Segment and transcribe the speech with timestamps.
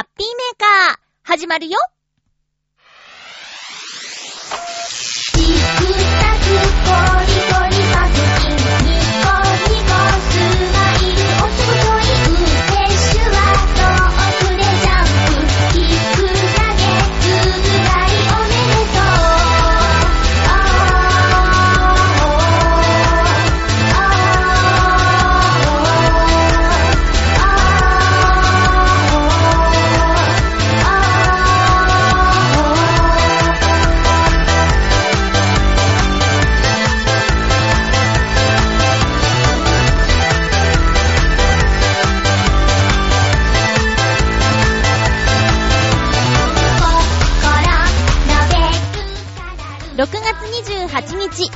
[0.00, 1.76] ハッピーメーカー、始まるよ。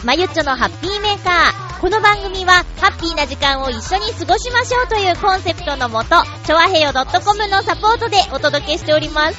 [0.04, 1.80] まゆっちょのハッピーメーカー。
[1.80, 6.10] この番組は、ハッピーな時間を一緒に過ごしましょうというコンセプトのもと、
[6.46, 9.38] ちょわへよ .com のサポートでお届けしております。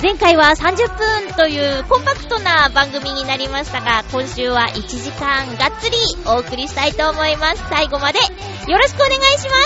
[0.00, 0.96] 前回は30
[1.26, 7.64] 分というコンパクトな番組になりましたが、今週は1時間がっつりお送りしたいと思います。
[7.68, 9.56] 最後までよろしくお願いしま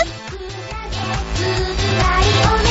[2.63, 2.68] す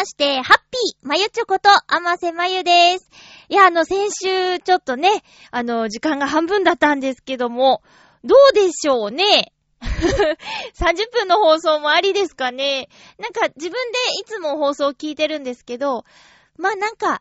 [0.00, 3.10] まして、ハッピーまゆちょこと、あませまゆです。
[3.50, 5.10] いや、あの、先週、ちょっとね、
[5.50, 7.82] あの、時間が半分だったんですけども、
[8.24, 9.52] どうでしょうね？
[9.82, 12.88] 30分の放送もありですかね？
[13.18, 16.06] なんか、自分でいつも放送聞いてるんですけど、
[16.56, 17.20] まあ、なんか、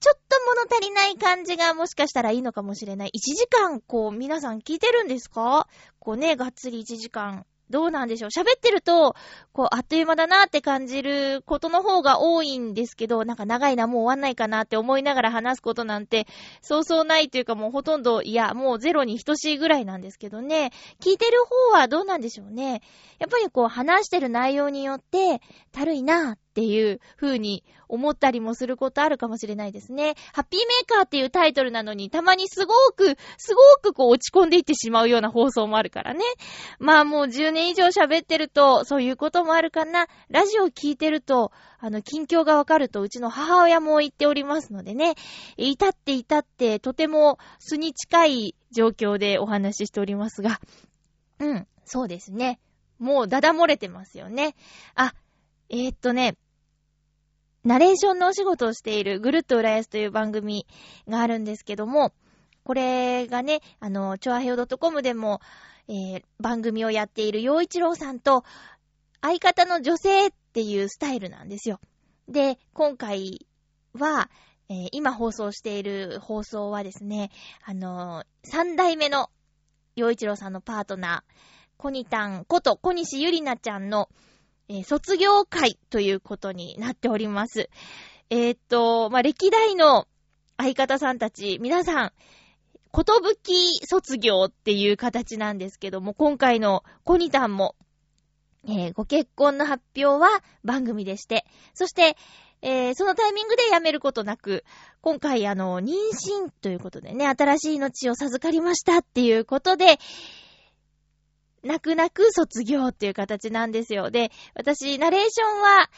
[0.00, 3.12] ちょっと物足りない感じがもしかしたらいいのかもしれない。
[3.14, 5.68] 1時間、こう、皆さん聞いてるんですか？
[6.00, 8.30] こうね、がっつり1時間どうなんでしょう？
[8.30, 9.16] 喋ってると、
[9.52, 16.26] こう、あっという間だなって感じることの方が多いんですけど、なんか長いな、もう終わんないかなって思いながら話すことなんて、
[16.62, 20.70] そうそうないというかもうほとんど、いや、もうゼロに等しいぐらいなんですけどね。
[21.00, 22.82] 聞いてる方はどうなんでしょうね？
[23.18, 25.40] やっぱりこう、話してる内容によって、
[25.72, 30.14] たるいなっっていう風に思ったりもすることあるかもしれないですね。
[30.32, 36.24] ハッピーメーカーっていうタイトルなのに、たまにすごく、すごくこう落ち込んでいってしまうような放送もあるからね。
[36.78, 40.06] まあもう10年以上喋ってると、そういうこともあるかな。
[40.30, 45.14] ラジオ聞いてると、あの、近況がわかると、うちの母親も言っておりますのでね。
[45.58, 50.58] 至って至って、とても素に近い状況でお話ししておりますが。
[51.38, 52.60] うん、そうですね。
[52.98, 54.56] もうダダ漏れてますよね。
[54.94, 55.12] あ、
[55.68, 56.36] えー、っとね、
[57.66, 60.68] ナレーションのお仕事をしているぐるっと浦安という番組
[61.08, 62.12] があるんですけども、
[62.62, 65.40] これがね、あの、チョアヘオ .com でも、
[65.88, 68.44] えー、番組をやっている洋一郎さんと、
[69.20, 71.80] 相方の女性っていうスタイルなんですよ。
[72.28, 73.44] で、今回
[73.94, 74.30] は、
[74.68, 77.32] えー、今放送している放送はですね、
[77.64, 79.28] あのー、三代目の
[79.96, 81.32] 洋一郎さんのパートナー、
[81.78, 84.08] コニタンこと小西ゆりなちゃんの、
[84.68, 87.70] えー、卒業会ということになっております。
[88.30, 90.08] えー、っと、まあ、歴代の
[90.56, 92.12] 相方さんたち、皆さん、
[92.90, 97.76] ことぶき卒業っていう形なんですけども、今回のコニタンも、
[98.66, 100.28] えー、ご結婚の発表は
[100.64, 101.44] 番組でして、
[101.74, 102.16] そして、
[102.62, 104.64] えー、そのタイミングで辞めることなく、
[105.00, 109.98] 今回あの、妊娠ということでね、新しい命を授かりましたっていうことで、
[111.62, 114.10] 泣く泣く卒業っていう形なんですよ。
[114.10, 115.90] で、私、ナレーションは、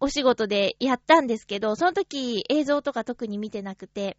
[0.00, 4.16] お仕事でやったんですけど、その時映像とか特に見てなくて、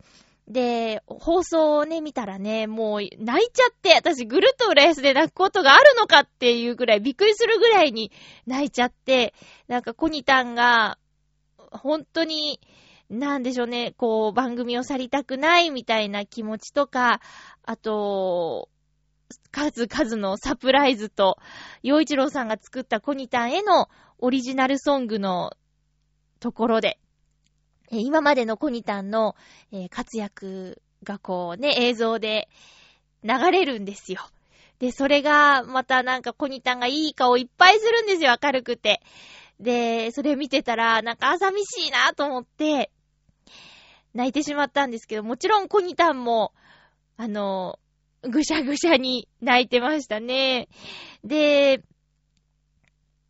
[0.48, 8.12] で、放送をね、見たらね、もう泣いちゃって、私ぐるっと浦安で泣くことがあるのかっていうぐらい、びっくりするぐらいに
[8.46, 9.34] 泣いちゃって、
[9.68, 11.00] なんかコニタンが、
[11.72, 12.60] 本当に、
[13.10, 17.22] なんでしょうね、こう、番組を去りたくないみたいな気持ちとか、
[17.64, 18.70] あと、
[19.52, 21.38] 数々のサプライズと、
[21.84, 23.90] 洋一郎さんが作ったコニタンへの
[24.20, 25.52] オリジナルソングの
[26.40, 27.00] ところで、
[27.92, 29.36] 今までのコニタンの
[29.90, 32.50] 活躍がこうね、映像で
[33.24, 34.22] 流れるんですよ。
[34.80, 39.02] で、それが、またなんかコニタンがいい顔いっぱいするんですよ、明るくて。
[39.60, 42.92] で、それ見てたら、なんか寂しいなと思って、
[44.14, 46.54] 泣いてしまったんですけど、もちろんコニタンも、
[47.18, 47.80] あの、
[48.30, 50.68] ぐしゃぐしゃに泣いてましたね。
[51.24, 51.82] で、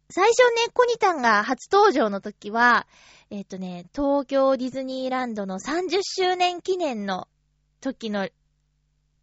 [0.10, 2.88] 最初ね、コニタンが初登場の時は、
[3.32, 7.28] えっ、とね、東京ディズニーランドの30周年記念の
[7.82, 8.30] 時の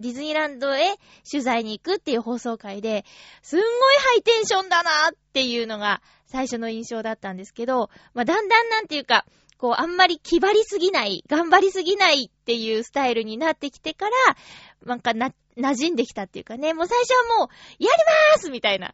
[0.01, 0.97] ディズニーランドへ
[1.31, 3.05] 取材に行くっていう放送会で、
[3.41, 9.25] すんごいハイテンションだなっていうのが最初の印象だったんですけど、まあ、だんだんなんていうか、
[9.63, 14.37] こう、あんまり気張りすぎない、頑張りすぎないっていうスタイルになってきてから、
[14.85, 17.49] なんかな、馴染んできたっていうかね、もう最初はもう、
[17.79, 18.05] やり
[18.35, 18.93] まーすみたいな。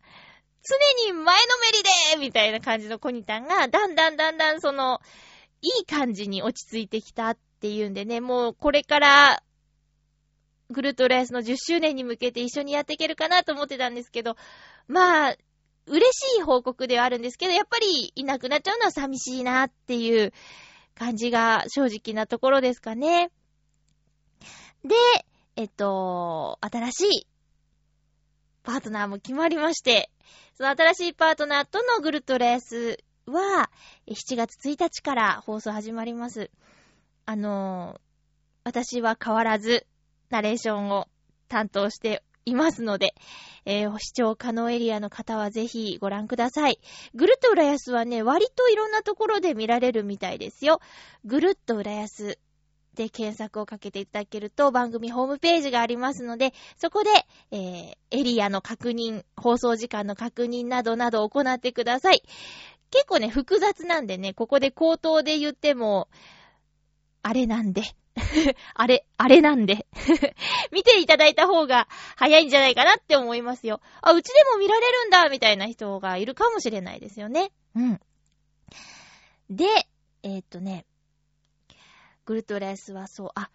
[0.62, 5.00] 常に前のめりでみたいな感じのコニタンが、だんだんだんだんその、
[5.62, 9.42] いい感じに落ち着いてきたっていうんでね、もうこれから、
[10.68, 14.36] グルートレースの10周年に向けて一緒にやっていけるかなと思ってたんですけど、
[14.86, 15.36] まあ、
[15.88, 20.32] 嬉しい報告ではあるんですけど、やっぱりいなくなっちゃうのは寂しいなっていう
[20.94, 23.30] 感じが正直なところですかね。
[24.84, 24.94] で、
[25.56, 27.26] えっと、新しい
[28.62, 30.10] パートナーも決まりまして、
[30.54, 33.70] その新しいパートナーとのグルトレースは、
[34.06, 36.50] 7月1日から放送始まります。
[37.24, 38.00] あの
[38.64, 39.86] 私は変わらず、
[40.30, 41.08] ナレーションを
[41.48, 43.14] 担当していますので、
[43.64, 46.78] えー、視聴可能エリアの方はぜひご覧ください。
[47.14, 50.80] ぐるっと浦安はね、割といろんなところで見られるみたいですよ。
[51.24, 52.38] ぐるっと浦安
[52.94, 57.10] で検索をかけていただけると番組ホームページがありますので、そこで、
[57.52, 62.22] えー、エリアの確認、放送時間の確認などなどを行ってください。
[62.90, 66.08] 結構ね、複雑なんでね、ここで口頭で言っても、
[67.22, 67.82] あれなんで、
[68.74, 69.86] あれ、あれなんで
[70.72, 73.80] 見ていただいた方が早いんじゃないかなって思いますよ。
[74.02, 77.50] あ、うちでも見られるんだみたいな人がいるかもしれないですよね。
[77.74, 78.00] うん。
[79.50, 79.64] で、
[80.22, 80.84] えー、っとね、
[82.24, 83.50] グルトレスはそう、あ、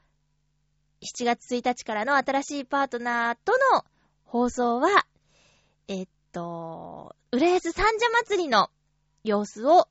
[1.03, 3.85] 7月1日からの新しいパートナーとの
[4.23, 5.05] 放送は、
[5.87, 8.69] えー、っと、浦安三社祭りの
[9.23, 9.87] 様子を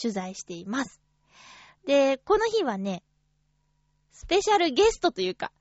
[0.00, 1.00] 取材しています。
[1.86, 3.02] で、この日はね、
[4.16, 5.52] スペシャルゲストというか、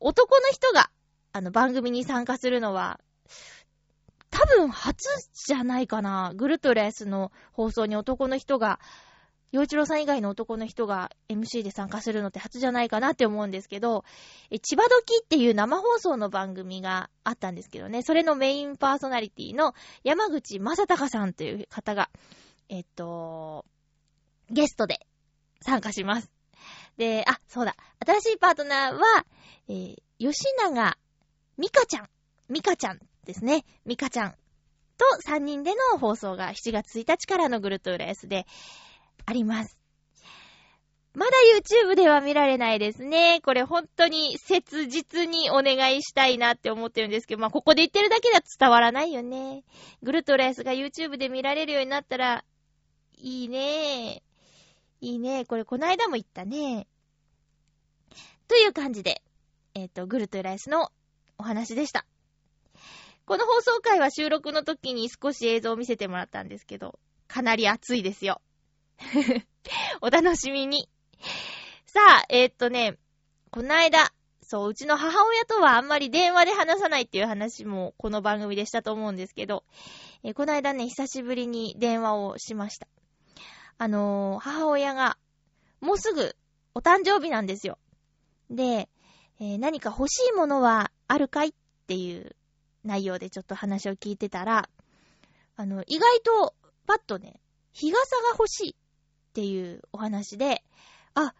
[0.00, 0.90] 男の人が、
[1.32, 2.98] あの、番組に参加するのは、
[4.30, 5.06] 多分初
[5.46, 6.32] じゃないかな。
[6.34, 8.80] グルトレスの放送に男の人が、
[9.52, 14.04] 洋一郎さん以外の男の人が MC で参加するのって初じゃないかなって思うんですけど、
[14.50, 19.72] え、千葉時っていう生放送の番組があったんですけどね、それのメインパーソナリティの
[20.02, 22.10] 山口正隆さんという方が、
[22.68, 23.64] えっと、
[24.50, 25.06] ゲストで
[25.60, 26.41] 参加します。
[26.96, 27.74] で、あ、そうだ。
[28.06, 29.26] 新しいパートナーは、
[29.68, 30.96] えー、吉永
[31.58, 32.08] 美香ちゃん。
[32.50, 33.64] 美香ちゃんですね。
[33.86, 34.34] 美香ちゃん
[34.98, 38.46] と3人での放送が7月1日からのグルトゥーレースで
[39.26, 39.76] あります。
[41.14, 43.40] まだ YouTube では見られないですね。
[43.42, 49.62] これ本当に切実にお願いしたいなって思ってるんですけど、まあ、ここで言ってるだけでは伝わらないよね。
[50.02, 52.44] グルトレースが YouTube で見られるようになったら、
[53.18, 54.22] いいね
[55.02, 55.44] いいね。
[55.44, 56.86] これこの間も言ったね。
[58.46, 59.20] という感じで、
[59.74, 60.92] えっ、ー、と、グルトゥライスの
[61.38, 62.06] お話でした。
[63.24, 68.40] この放送回は収録の時に少し映像を見せてもらったんですけど、かなり熱いですよ。
[70.00, 70.88] お楽しみに。
[71.86, 72.96] さあ、えー、っとね、
[73.50, 79.64] この間、そう、うちの母親とはあんまり電話で話さないっていう話もこの番組でしたと思うんですけど、
[80.22, 82.86] えー、この間ね、久しぶりに電話をしました。
[83.78, 85.18] あのー、母親が、
[85.80, 86.36] もうすぐ
[86.74, 87.78] お誕生日なんですよ。
[88.50, 88.88] で、
[89.40, 91.52] えー、何か欲しいものはあるかいっ
[91.86, 92.36] ていう
[92.84, 94.68] 内容でちょっと話を聞いてたら、
[95.56, 96.54] あの、意外と
[96.86, 97.40] パッとね、
[97.72, 100.62] 日傘が欲しいっていうお話で、
[101.14, 101.34] あ、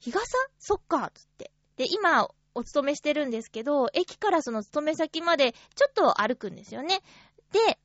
[0.00, 0.26] 日傘？
[0.58, 1.50] そっか、つって。
[1.76, 7.00] で、今、お勤めしてるんですけど、駅からその勤め先までちょっと歩くんですよね。
[7.52, 7.78] で、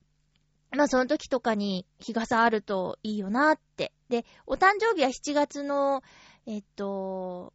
[0.76, 3.94] まあその時とかに日傘あるといいよなって。
[4.10, 6.02] で、お誕生日は7月の、
[6.46, 7.54] えっと、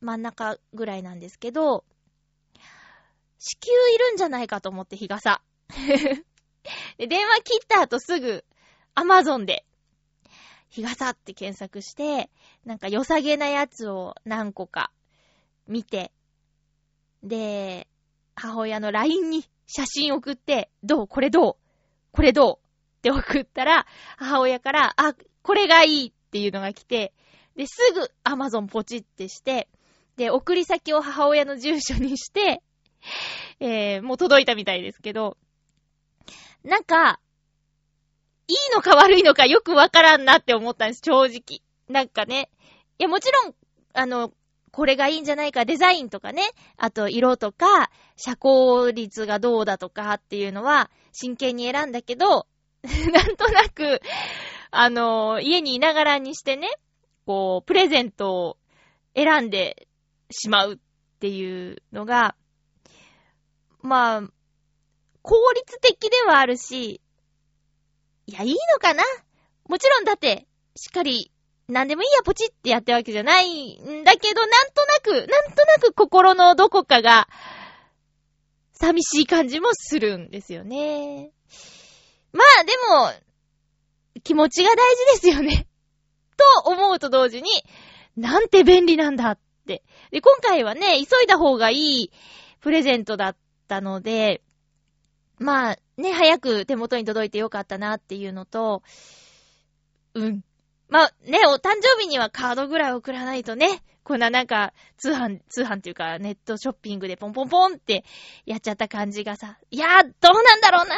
[0.00, 1.84] 真ん中ぐらいなんですけど、
[3.38, 5.42] 支給いるんじゃないかと思って日傘。
[6.98, 8.44] で、電話切った後すぐ、
[8.94, 9.64] アマゾンで、
[10.70, 12.30] 日傘って検索して、
[12.64, 14.92] なんか良さげなやつを何個か
[15.66, 16.12] 見て、
[17.22, 17.88] で、
[18.34, 21.08] 母親の LINE に写真送って、どう？
[21.08, 21.67] これどう？
[22.18, 22.58] これどう？
[22.98, 27.12] って送ったら、母親から、あ、これがいいっていうのが来て、
[27.54, 29.68] で、すぐ Amazon ポチってして、
[30.16, 32.60] で、送り先を母親の住所にして、
[33.60, 35.36] えー、もう届いたみたいですけど、
[36.64, 37.20] なんか、
[38.48, 41.62] いいのか悪いのかよくわからんなって思ったんです、正直。
[41.88, 42.50] なんかね。
[42.98, 43.54] いや、もちろん、
[43.92, 44.32] あの、
[44.72, 46.42] これがいいんじゃないか、デザインとかね、
[46.76, 52.46] あと色とか、遮光率がどうだとかっていうのは真剣に選んだけど、
[53.12, 54.00] なんとなく、
[54.70, 56.68] あの、家にいながらにしてね、
[57.26, 58.58] こう、プレゼントを
[59.14, 59.88] 選んで
[60.30, 60.78] しまうっ
[61.20, 62.36] ていうのが、
[63.80, 64.22] まあ、
[65.22, 67.00] 効率的ではあるし、
[68.26, 69.02] いや、いいのかな？
[69.68, 70.46] もちろんだって、
[70.76, 71.32] しっかり
[71.68, 77.28] なんでもいいや、ポチってやってるわけじゃないんだけど、なんとなく、なんとなく心のどこかが、
[78.72, 81.30] 寂しい感じもするんですよね。
[82.32, 83.12] まあ、でも、
[84.22, 85.66] 気持ちが大事ですよね。
[86.64, 87.50] と思うと同時に、
[88.16, 89.82] なんて便利なんだって。
[90.10, 92.12] で、今回はね、急いだ方がいい
[92.60, 94.40] プレゼントだったので、
[95.38, 98.82] まあ、ね、早く手元に届いてよかったなっていうのと、
[100.14, 100.42] うん。
[100.88, 108.04] まあ、ね、お誕生日にはカードぐらい送らないとね、こんななんか、通販、通販っていうか、ネットショッピングでポンポンポンって
[108.46, 110.96] やっちゃった感じがさ、いや、どうなんだろうな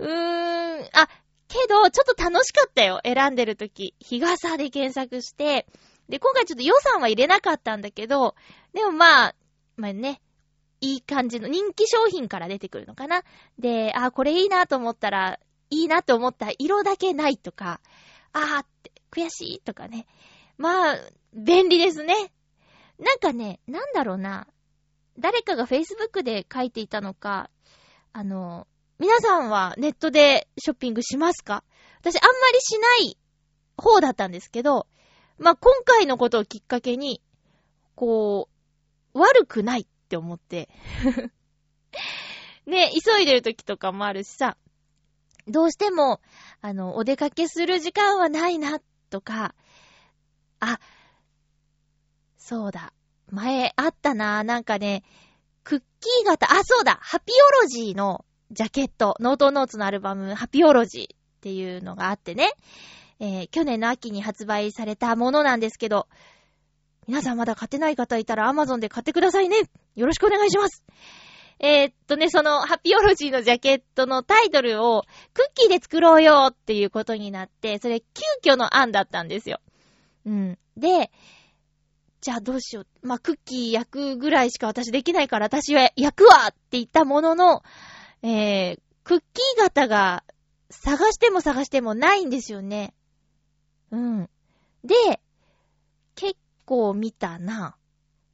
[0.00, 1.08] うーん、あ、
[1.48, 3.94] けど、ちょっと楽しかったよ、選んでるとき。
[4.00, 5.66] 日傘で検索して、
[6.10, 8.34] で、今回ちょっと予算は入れなかったんだけど、
[8.74, 9.34] でもまあ、
[9.76, 10.20] まあね、
[10.82, 13.22] いい感じの人気商品から出てくるのかな。
[13.58, 17.80] で、あ、これいいなと思ったら、いいなと思った色だけないとか、
[18.34, 20.06] あーって、悔しいとかね。
[20.58, 20.98] まあ、
[21.32, 22.14] 便利ですね。
[22.98, 24.46] なんかね、なんだろうな。
[25.18, 27.50] 誰かが Facebook で書いていたのか、
[28.12, 28.66] あの、
[28.98, 31.64] 皆さんはネットでショッピングしますか？
[32.00, 33.18] 私あんまりしない
[33.76, 34.86] 方だったんですけど、
[35.38, 37.22] まあ、今回のことをきっかけに、
[37.94, 38.48] こ
[39.14, 40.68] う、悪くないって思って
[42.66, 44.56] ね、急いでる時とかもあるしさ、
[45.46, 46.20] どうしても、
[46.60, 49.54] あの、お出かけする時間はないな、とか、
[50.60, 50.78] あ、
[52.38, 52.92] そうだ。
[53.30, 55.02] 前あったな、なんかね、
[55.62, 62.50] クッキー型、あ、そうだ、ハピオロジーのジャケット、ノートノーツのアルバム、ハピオロジーっていうのがあってね、
[63.20, 66.08] えー、去年の秋に発売されたものなんですけど、
[67.06, 69.62] 皆さんまだ買ってない方いたら Amazon で買ってくださいね。
[69.94, 70.84] よろしくお願いします。
[71.60, 78.06] えー、っとね、その、ハピオロジーのジャケットのタイトルを、クッキーで作ろうよっていうことになって、それ、急
[78.52, 79.60] 遽の案だったんですよ。
[80.26, 80.58] うん。
[80.76, 81.10] で、
[82.20, 82.86] じゃあどうしよう。
[83.06, 87.62] まあ、クッキー焼くぐらいしか私できないから私は焼くわって言ったものの、
[88.22, 90.24] えー、クッキー型が
[90.70, 92.94] 探しても探してもないんですよね。
[93.90, 94.30] うん。
[94.82, 95.20] で、
[96.14, 97.76] 結構見たな。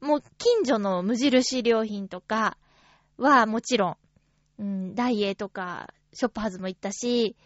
[0.00, 2.56] もう近所の無印良品とか、
[3.20, 3.96] はもちろん、
[4.58, 7.36] うん、ダイエーとか、ショッパーズも行ったし、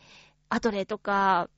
[0.49, 1.51] アトレとか、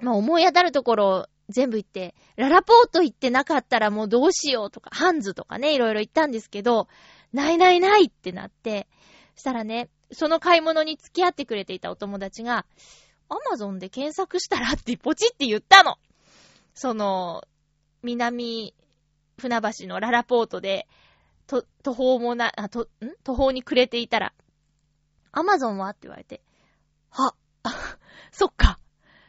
[0.00, 6.88] まあ思い当たるところ全部行って、ララポート行ってなかったらもうどうしようとか、ハンズとかね、いろいろ行ったんですけど、
[7.32, 8.88] ないないないってなって、
[9.36, 12.66] したらね、その買い物に付き合ってくれていたお友達が、
[13.28, 15.96] アマゾンで検索したらってポチって言ったの。
[16.74, 17.42] その、
[18.02, 18.74] 南
[19.38, 20.86] 船橋のララポートで、
[21.46, 23.10] と、途方もな、あ、と、ん？
[23.24, 24.32] 途方にくれていたら、
[25.32, 25.90] アマゾンは？
[25.90, 26.42] って言われて、
[27.10, 27.98] は、あ、
[28.32, 28.78] そっか、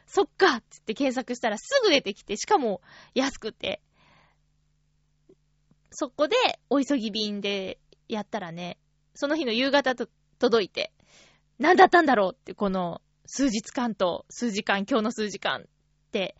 [0.05, 0.61] そっか。
[0.69, 2.81] つって検索したらすぐ出てきて、しかも
[3.13, 3.81] 安くて、
[5.91, 6.35] そこで、
[6.69, 8.79] お急ぎ便でやったらね、
[9.15, 10.07] その日の夕方と
[10.39, 10.91] 届いて、
[11.59, 15.65] 何だったんだろうって、この数日間と数時間、今日の数時間っ
[16.11, 16.35] て。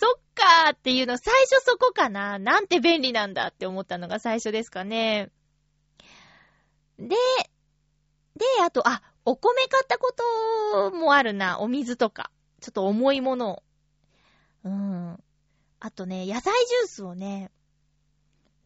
[0.00, 2.38] そっかーっていうの、最初そこかな。
[2.38, 5.30] なんて便利なんだって思ったのが最初ですかね。
[6.98, 10.14] で、で、あと、あ、お米買ったこ
[10.90, 11.60] ともあるな。
[11.60, 12.30] お水とか。
[12.62, 13.62] ちょっと重いものを。
[14.64, 15.22] うん。
[15.80, 17.50] あとね、野菜ジュースをね、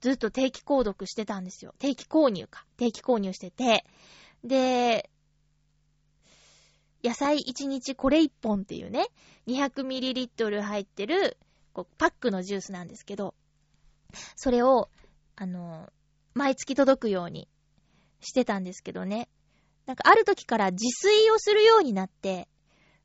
[0.01, 1.75] ずっと定期購読してたんですよ。
[1.81, 2.65] 定期購入か。
[2.77, 3.85] 定期購入してて。
[4.45, 5.11] で、
[7.05, 9.09] 野菜1日これ1本っていうね、
[9.47, 11.37] 200ml 入ってる、
[11.75, 13.35] こう、パックのジュースなんですけど、
[14.37, 14.89] それを、
[15.37, 15.93] あの、
[16.33, 17.47] 毎月届くように
[18.21, 19.29] してたんですけどね。
[19.85, 22.49] なんかある時から自炊をするようになって、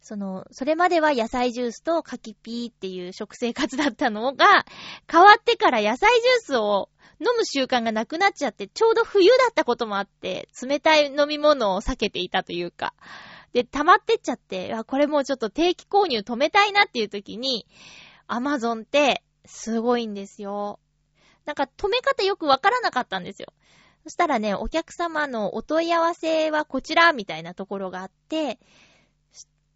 [0.02, 4.66] その、それまでは野菜ジュースと柿ピーっていう食生活だったのが、
[5.12, 6.90] 変わってから野菜ジュースを
[7.20, 12.94] 飲む習慣がなくなっちゃって、ちょうど冬だったこともあって、冷たい飲み物を避けていたというか、
[13.54, 17.66] で、溜まってっちゃって、あ、これもうちょっと定期購入止めたいなっていう時に、
[18.28, 20.80] アマゾンってすごいんですよ。
[21.46, 23.54] なんか止め方よくわからなかったんですよ。
[24.04, 28.60] そしたらね、お客様のお問い合わせはこちらみたいなところがあって、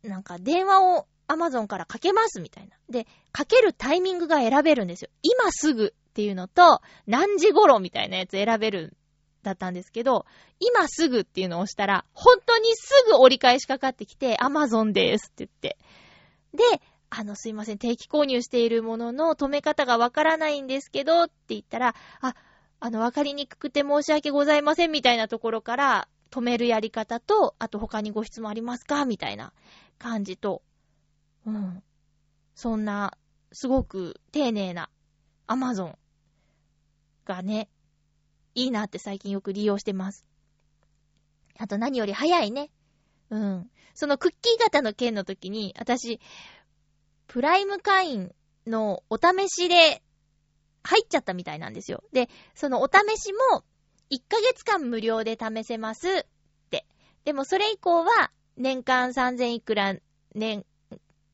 [0.04, 2.76] なんか電話をアマゾンからかけますみたいな。
[2.90, 5.10] で、かけるタイミングが選べるんですよ。
[5.24, 8.96] 今すぐっていうのと、何時頃みたいなやつ選べる
[9.44, 10.26] だったんですけど、
[10.60, 15.78] 今すぐっていうのを押したら、本当にすぐ折り返しかかってきて、アマゾンですって言って。
[16.54, 22.36] で、あの、すいません、定期購入しているものの止め方がわからないんですけど、って言ったら、あ、
[22.80, 29.06] あの、わかりにくくて申し訳ございませんみたいなところから、止めるやり方と、あと他にご質問ありますか？
[29.06, 29.54] みたいな
[30.00, 30.64] 感じと、
[31.46, 31.84] うん。
[32.56, 33.16] そんな、
[33.52, 34.90] すごく丁寧な
[35.46, 35.98] アマゾン
[37.26, 37.70] がね、
[38.56, 40.26] いいなって最近よく利用してます。
[41.58, 42.70] あと何より早いね。
[43.30, 43.70] うん。
[43.94, 46.20] そのクッキー型の件の時に、私、
[47.28, 48.36] プライム会員
[48.68, 50.02] のお試しで
[50.84, 52.04] 入っちゃったみたいなんですよ。
[52.12, 53.64] で、そのお試しも
[54.12, 56.24] 1ヶ月間無料で試せますっ
[56.70, 56.86] て。
[57.26, 59.96] でもそれ以降は年間3000いくら
[60.36, 60.66] 年、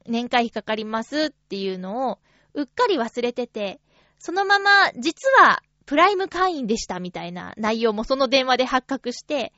[0.05, 2.19] 年会費かかりますっていうのを
[2.53, 3.79] うっかり忘れてて、
[4.19, 9.53] そのまま実はプライム会員でしたみたいな内容もその電話で発覚して、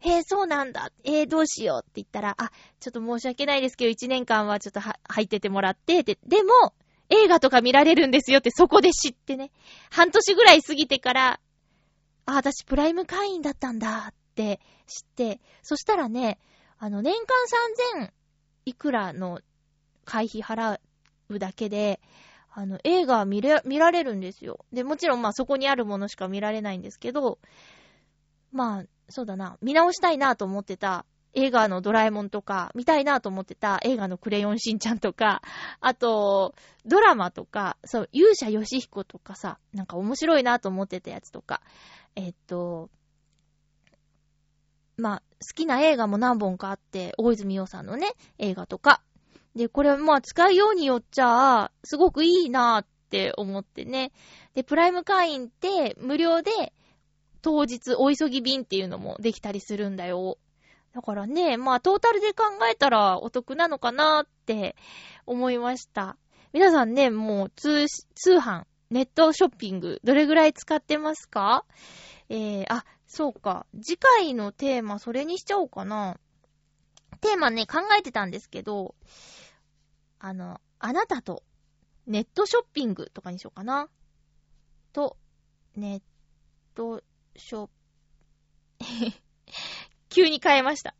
[0.00, 0.90] へえ、そうなんだ。
[1.04, 6.74] えー、どうしようって言ったら、あ、ちょっと申し訳ないですけど、1年間はちょっとは入っててもらって、で、でも、
[7.08, 9.52] 映画とか見られるんですよってそこで知ってね。
[9.90, 11.40] 半年ぐらい過ぎてから、
[12.26, 16.38] あ、私プライム会員だったんだって知って、そしたらね、
[16.78, 17.14] あの、年
[17.94, 18.10] 間3000
[18.66, 19.40] いくらの
[20.04, 20.78] 会費払
[21.30, 22.00] うだけで、
[22.52, 24.64] あの、映画見れ、見られるんですよ。
[24.72, 27.38] で、もちろんまあそこにあるものしか見られないんですけど、
[28.52, 35.42] まあ、そうだな、見直したいなと思ってた映画のドラえもんとか、見たいなと思ってた映画のクレヨンしんちゃんとか、
[35.80, 41.62] あと、ドラマとか、そう、勇者よしひことかさ、なんか面白いなと思ってたやつとか、
[42.16, 42.90] えっと、
[44.96, 49.02] まあ、好きな映画も何本かあって、大泉洋さんのね、映画とか、
[49.54, 54.12] で、これまあ使うようによっちゃ、すごくいいなって思ってね。
[54.54, 56.72] で、プライム会員って無料で
[57.42, 60.38] 当日お急ぎ便っていうのもできたりするんだよ。
[60.92, 64.76] だからね、まあトータルで考えたらお得なのかなって
[65.26, 66.16] 思いました。
[66.52, 71.64] 皆さんね、もう通、通販、ネットショッピング、どれぐらい使ってますか？
[72.28, 73.66] えー、あ、そうか。
[73.80, 76.18] 次回のテーマそれにしちゃおうかな。
[77.20, 78.94] テーマね、考えてたんですけど、
[80.20, 81.42] あの、あなたと
[82.06, 83.88] ネットショッピングとかにしようかな。
[84.92, 85.16] と、
[85.76, 86.02] ネッ
[86.74, 87.02] ト
[87.36, 87.68] ショ
[88.80, 89.12] ッ、
[90.10, 90.94] 急に変えました。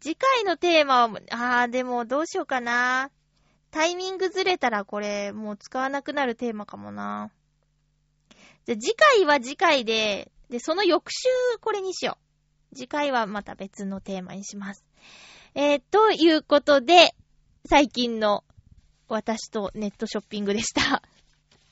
[0.00, 3.10] 次回のテーマは、あー、でもどうしようかな。
[3.70, 7.32] タイミングずれたらこれ、もう使わなくなるテーマかもな。
[8.66, 11.28] じゃ、次回は次回で、で、その翌週
[11.60, 12.18] これにしよ
[12.72, 12.76] う。
[12.76, 14.84] 次回はまた別のテーマにします。
[15.54, 17.14] えー、ということで、
[17.64, 18.42] 最近の
[19.08, 21.02] 私とネットショッピングでした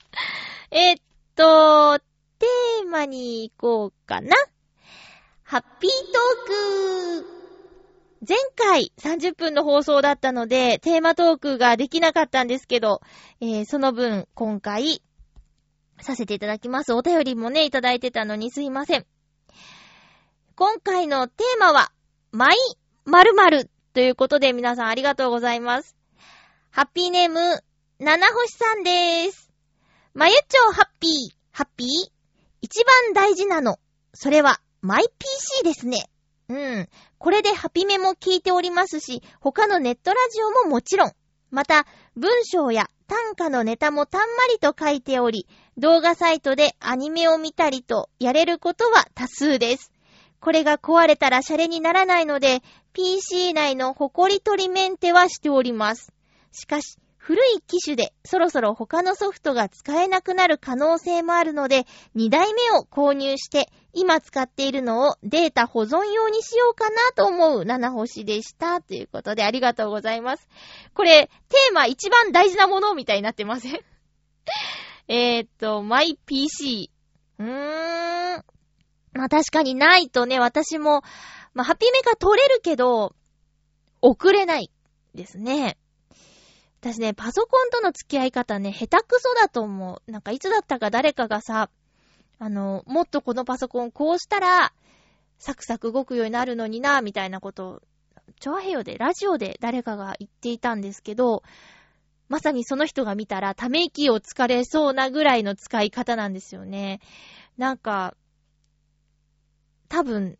[0.71, 0.97] えっ
[1.35, 1.99] と、
[2.39, 4.37] テーマに行こうかな。
[5.43, 7.41] ハッピートーク
[8.29, 13.01] 前回30分の放送だったので、テーマトークができなかったんですけど、
[13.41, 15.03] えー、その分、今回、
[16.01, 16.93] させていただきます。
[16.93, 19.07] お便りもね、いただいてたのにすいません。
[20.55, 21.91] 今回のテーマは、
[22.31, 22.57] マイ
[23.07, 25.95] 〇〇ということで皆さんありがとうございます。
[26.71, 27.63] ハッピーネーム、
[27.99, 29.51] 七星さんでーす。
[30.15, 31.13] まゆちょハッピー、
[31.53, 31.89] ハッピー？
[32.63, 33.77] 一番大事なの。
[34.15, 36.09] それは、マイ PC ですね。
[36.49, 36.89] うん。
[37.19, 41.13] これでハピメも聞いておりますし、他のネットラジオももちろん。
[41.51, 41.85] また、
[42.17, 49.93] 文章や短歌のネタもたんまりと書いており、動画サイトでアニメを見たりとやれることは多数です。
[50.41, 56.13] これが壊れたらシャレにならないので、PC 内のホコリ取りメンテはしております。
[56.53, 68.81] しかし、古い機種でそろそろ他のソフトが使えなくなる可能性もあるので、2台目を購入して、今使っているのをデータ保存用にしようかなと思う7星でした。
[68.81, 70.49] ということでありがとうございます。
[70.95, 73.79] これ、テーマ一番大事なものみたいになってません？
[75.09, 76.91] えっと、マイ PC。
[77.39, 78.45] うーん。
[79.13, 81.03] まあ確かにないとね、私も、
[81.55, 83.15] まあハッピーメーカー取れるけど、
[84.01, 84.71] 送れない。
[85.15, 85.77] ですね。
[86.81, 90.11] 私ね、パソコンとの付き合い方ね、下手くそだと思う。
[90.11, 91.69] なんかいつだったか誰かがさ、
[92.39, 94.73] あの、もっとこのパソコンこうしたら、
[95.39, 97.81] サクサク動くようになるのにな、みたいなことを、
[98.41, 101.43] チョアヘヨで、ラジオで誰かが言っていたんですけど、
[102.29, 107.01] まさにその人が見たら、ため息を疲れそうなぐらいの使い方なんですよね。
[107.59, 108.15] なんか、
[109.91, 110.39] 多分、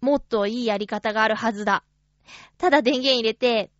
[0.00, 1.84] もっといいやり方があるはずだ。
[2.58, 3.70] ただ電源入れて、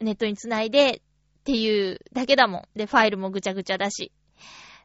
[0.00, 2.78] ネットにつないで、っていうだけだもん。
[2.78, 4.12] で、ファイルもぐちゃぐちゃだし。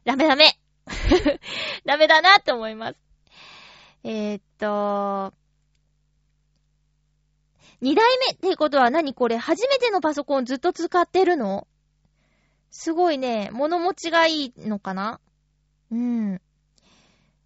[0.04, 0.58] ダメダメ
[1.86, 2.96] ダメだなって思います。
[4.02, 5.32] えー、っと、
[7.80, 9.36] 二代目ってことは何これ？
[9.36, 11.68] 初めてのパソコンずっと使ってるの？
[12.72, 15.20] すごいね、物持ちがいいのかな？
[15.92, 16.40] うん。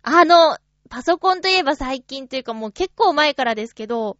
[0.02, 0.56] あの、
[0.90, 4.18] パソコンといえば最近というかもう結構前からですけど、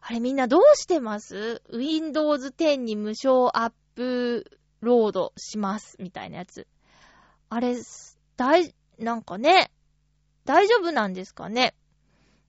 [0.00, 6.66] あれみんなどうしてます ?Windows 10に無償アップロードしますみたいなやつ。
[7.50, 7.76] あれ、
[8.36, 9.70] 大、なんかね、
[10.46, 11.74] 大丈夫なんですかね？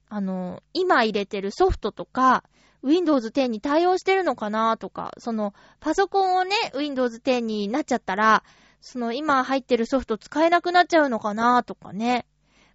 [0.08, 2.46] あの、今入れてるソフトとか、
[2.82, 8.44] Windows 10に対応してるのかなとか、その、パソコンをね、Windows 10になっちゃったら、
[8.80, 12.26] その今入ってるソフト使えなくなっちゃうのかなとかね。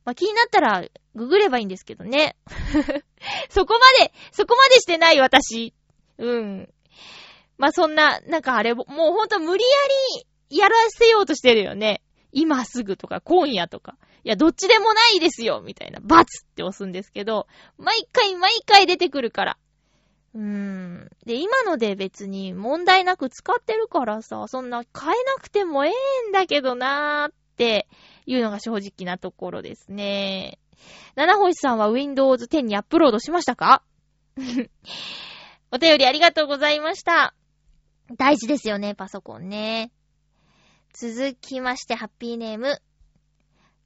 [0.05, 2.37] まあ、気になったら、ググればいいんですけどね。
[3.49, 5.75] そこまで、そこまでしてない私。
[6.19, 6.75] うん。
[7.57, 9.69] まあ、そんな、なんかあれ、もうほんと無理や
[10.51, 12.03] りやらせようとしてるよね。
[12.33, 13.97] 今すぐとか今夜とか。
[14.25, 16.01] いや、どっちでもないですよみたいな。
[16.03, 17.47] バツって押すんですけど、
[17.79, 19.59] 毎回毎回出てくるから。
[20.35, 21.11] うーん。
[21.25, 27.87] で、今ので別に問題なく使ってるからさ、そんな変えなくてもええんだけどなーっって
[28.27, 30.59] いうのが正直なところですね。
[31.15, 33.85] 七星さんは Windows 10にアップロードしましたか？
[35.71, 37.35] お便りありがとうございました。
[38.17, 39.93] 大事ですよね、パソコンね。
[40.93, 42.83] 続きまして、ハッピーネーム。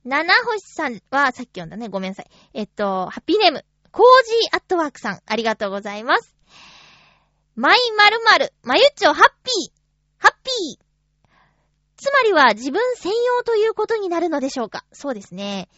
[0.05, 1.89] 七星さんは、さっき読んだね。
[1.89, 2.31] ごめんなさい。
[2.55, 3.65] えっと、ハッピーネーム。
[3.91, 6.35] コージーアットワークさん、ありがとうございます。
[7.55, 9.73] マイまるまる、まゆっちょハッピー、
[10.19, 10.88] ハッピー。
[11.99, 14.85] つまりは自分専用ということになるのでしょうか？
[14.93, 15.69] そうですね。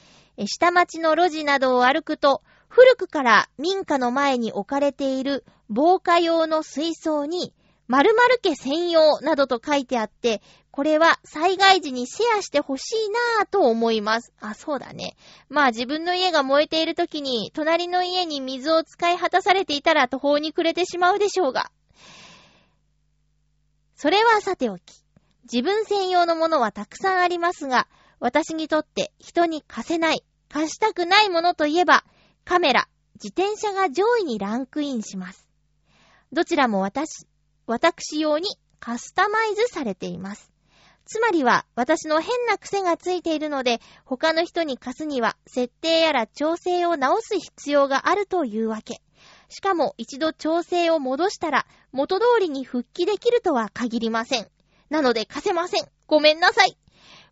[0.46, 7.54] 下町の路地などを歩くと、古くから民家の前に置かれている防火用の水槽に、
[7.88, 14.33] 〇〇家専用などと書いてあって、これは災害時にシェアしてほしいなぁと思います。
[14.40, 15.16] あ、そうだね。
[15.48, 21.72] まあ自分の家が燃えている時に、隣の家に水を使い果たされていたら途方に暮れてしまうでしょうが。
[23.96, 24.83] それはさておき。
[25.52, 27.88] 自分専用のものはたくさんありますが、
[28.20, 32.04] 私にとって人に貸せない、貸したくないものといえば、
[32.44, 35.48] カメラ、自転車が上位にランクインします。
[36.32, 37.26] どちらも私、
[37.66, 40.52] 私用にカスタマイズされています。
[41.04, 49.02] つまりは、私の変な癖がついているので、他の人に貸すには、設定やら調整を直す必要があるというわけ。
[49.48, 54.48] しかも、一度調整を戻したら、元通りに復帰できるとは限りません。
[54.90, 55.88] なので貸せません。
[56.07, 56.76] ごめんなさい。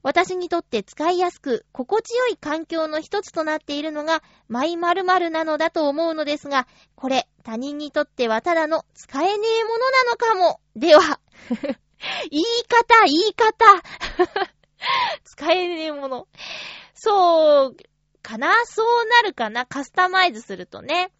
[0.03, 10.61] 私にとって使いやすく、心地よい環境の一つとなっているのが、マイ〇〇なのだと思うのですが、これ、他人にとってはただの使えねえものなのかも。
[10.77, 11.21] では、
[12.31, 13.83] 言い方、言い方。
[15.25, 16.29] 使えねえもの。
[16.95, 17.77] そう、
[18.23, 18.53] かな？
[18.67, 19.67] そうなるかな？
[19.67, 21.11] カスタマイズするとね。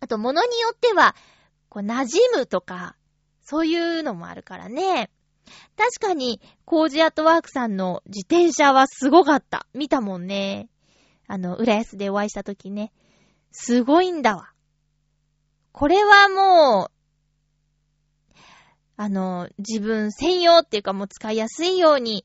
[0.00, 1.16] あと、物によっては、
[1.70, 2.94] こう、馴染むとか、
[3.42, 5.10] そういうのもあるからね。
[5.76, 9.66] 確かに、コージアットワークさんの自転車はすごかった。
[9.74, 10.68] 見たもんね。
[11.26, 12.92] あの、浦安でお会いした時ね。
[13.50, 14.52] すごいんだわ。
[15.72, 16.96] これはもう、
[18.96, 22.24] あの、自分専用っていうかもう使いやすいように、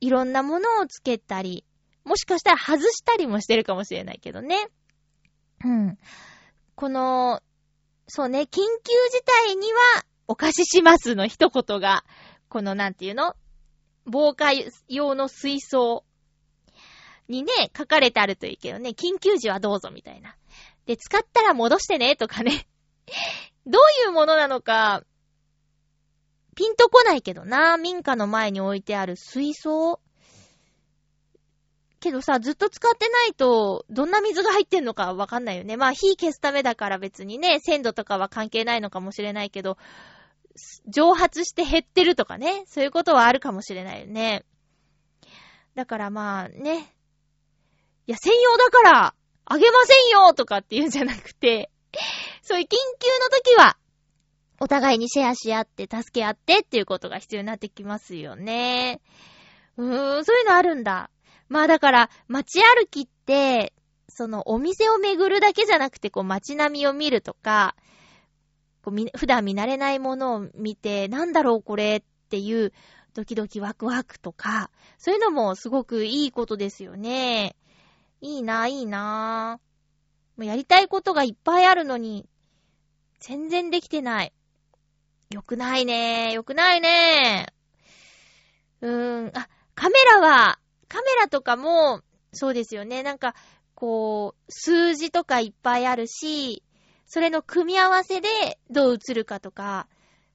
[0.00, 1.64] いろんなものをつけたり、
[2.04, 4.68] もしかしたら外したりもしてるかもしれないけどね。
[5.64, 5.98] うん。
[6.74, 7.42] この、
[8.06, 8.60] そうね、緊急
[9.10, 12.04] 事態にはお貸ししますの一言が、
[12.48, 13.34] このなんていうの？
[14.04, 14.52] 防火
[14.88, 16.04] 用の水槽
[17.28, 20.36] にね、書かれてあるといいけどね、緊急時はどうぞみたいな。
[20.86, 22.68] で、使ったら戻してね、とかね。
[23.66, 25.02] どういうものなのか、
[26.54, 27.76] ピンとこないけどな。
[27.76, 30.00] 民家の前に置いてある水槽。
[32.00, 35.76] けどさ、ずっと使ってないと、どんな水が入ってんのかわかんないよね。
[35.76, 39.78] まあ、火消すためだから別にね、鮮度とかは関係ないのかもしれないけど、
[40.88, 44.44] 蒸発して減ってるとかね、そういうことはあるかもしれないよね。
[45.74, 46.94] だからまあね、
[48.06, 51.70] いや、専用だから、あげませんよとかって言うんじゃなくて、
[52.42, 52.76] そういう緊急
[53.18, 53.76] の時は、
[54.60, 59.00] お互いにシェアし合って助け合ってっていうことが必要になってきますよね。
[59.76, 61.10] うーん、そういうのあるんだ。
[61.48, 63.72] まあだから、街歩きって、
[64.08, 67.76] そのお店を巡るだけじゃなくて、こう街並みを見るとか、
[68.88, 72.72] こう普段見慣れないものを見て、なんだろうこれっていう
[73.14, 77.54] ドキドキワクワクとか、そういうのもすごくいいことですよね。
[78.20, 79.60] いいな、いいな。
[80.36, 82.26] もうやりたいことがいっぱいあるのに、
[83.20, 84.32] 全然できてない。
[85.30, 86.32] よくないね。
[86.32, 87.52] よくないね。
[88.80, 92.00] うーん、あ、カメラは、カメラとかも、
[92.32, 93.02] そうですよね。
[93.02, 93.34] なんか、
[93.74, 96.62] こう、数字とかいっぱいあるし、
[97.08, 98.28] それの組み合わせで
[98.70, 99.88] どう映るかとか、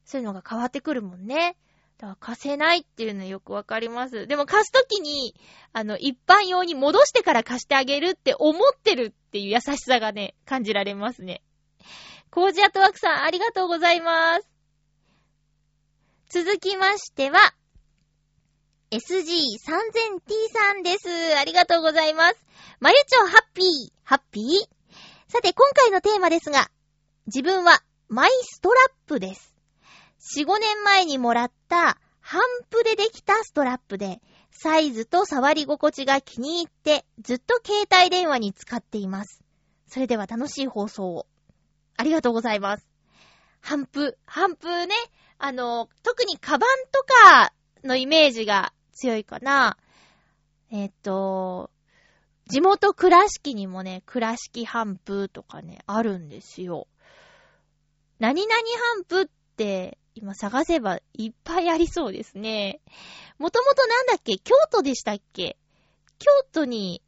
[0.05, 1.55] そういうのが変わってくるもんね。
[1.99, 4.27] だから貸せないっていうのよくわかります。
[4.27, 5.35] でも貸すときに、
[5.71, 11.43] あの、一般用に戻してから貸してあげるって思ってるっていう優しさがね、感じられますね。
[12.31, 14.49] コージアトワークさん、ありがとうございます。
[16.29, 17.53] 続きましては、
[18.89, 18.99] SG3000T
[20.51, 21.37] さんです。
[21.37, 22.45] ありがとうございます。
[22.79, 23.67] まゆちょハッピー、
[24.03, 24.72] ハッピー？
[25.33, 26.69] さて、今回のテーマですが、
[27.25, 29.55] 自分はマイストラップです。
[30.37, 39.41] 4、5年前にもらったハンプでできたストラップで、サイズと触り心地が気に入って、ずっと携帯電話に使っています。
[39.87, 41.25] それでは楽しい放送を。
[41.97, 42.87] ありがとうございます。
[43.59, 44.93] ハンプ、ハンプね、
[45.39, 49.77] あの、特にカバンとかのイメージが強いかな。
[50.69, 51.71] えっ、と、
[52.47, 56.87] 地元倉敷にもね、倉敷ハンプとかね、あるんですよ。
[58.19, 58.59] 何々ハ
[58.99, 59.25] ンプっ
[59.57, 62.81] て今探せばいっぱいありそうですね。
[63.37, 64.37] もともとなんだっけ？
[64.37, 65.57] 京都でしたっけ？
[66.19, 67.01] 京都に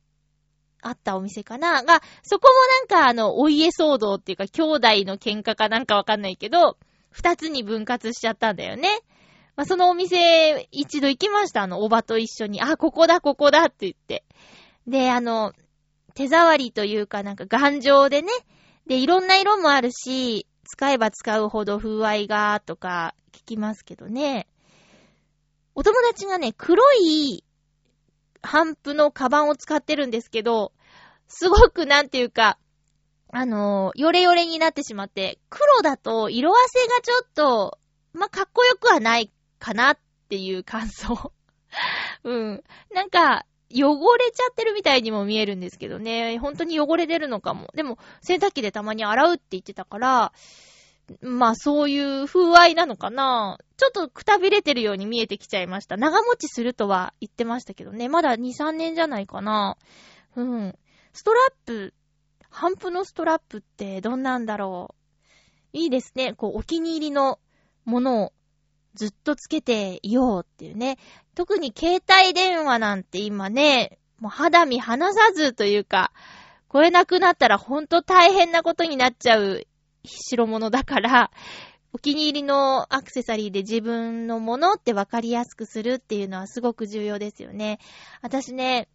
[0.81, 1.83] あったお店かな？
[1.83, 6.77] が、そこもなんかあの、お家騒動っていうか、兄弟の喧嘩かなんかわかんないけど、
[7.11, 8.89] 二つに分割しちゃったんだよね。
[9.55, 11.61] まあ、そのお店、一度行きました。
[11.61, 12.61] あの、おばと一緒に。
[12.61, 14.25] あ、ここだ、ここだって言って。
[14.87, 15.53] で、あの、
[16.13, 18.29] 手触りというかなんか頑丈でね。
[18.87, 24.47] で、いろんな色もあるし、使えば使うほど風合いが、とか聞きますけどね。
[25.75, 27.43] お友達がね、黒い
[28.41, 30.71] ハンプのカバンを使ってるんですけど、
[31.27, 32.57] すごくなんていうか、
[33.31, 37.79] あのヨレヨレになってしまって、黒だと色あせがちょっと、
[38.13, 39.97] ま、かっこよくはないかなっ
[40.29, 41.33] ていう感想。
[42.23, 42.63] うん。
[42.93, 46.37] なんか、汚れちゃってるみたいにも見えるんですけどね。
[46.39, 47.67] 本当に汚れてるのかも。
[47.75, 50.33] でも、洗濯機でたまに洗うって言ってたから、
[51.21, 53.57] まあそういう風合いなのかな。
[53.77, 55.97] ちょっとくたびれてるように見えてきちゃいました。
[55.97, 58.09] 長持ちするとは言ってましたけどね。
[58.09, 59.77] まだ2、3年じゃないかな。
[60.35, 60.75] うん。
[61.13, 61.93] ストラップ
[62.49, 64.95] ハンプのストラップってどんなんだろ
[65.73, 65.77] う。
[65.77, 66.33] いいですね。
[66.33, 67.37] こう、お気に入りの
[67.83, 68.33] ものを
[68.95, 70.97] ずっとつけていようっていうね。
[71.35, 76.11] 特に携帯電話なんて今ね、もう肌身離さずというか、
[76.67, 79.67] これなくなったらほんと大変なことになっちゃう
[80.03, 81.31] 代物だから、
[81.93, 87.79] お気に入りのアクセサリーで自分のものってわかりやすくするっていうのはすごく重要ですよね。
[88.21, 88.89] 私ね、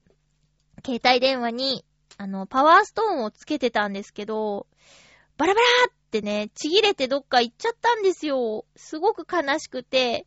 [0.84, 1.84] 携帯電話に
[2.20, 4.66] あの、パワーストーンをつけてたんですけど、
[5.40, 8.66] バラバラってね、ちぎれてどっか行っちゃったんですよ。
[8.76, 10.26] すごく悲しくて。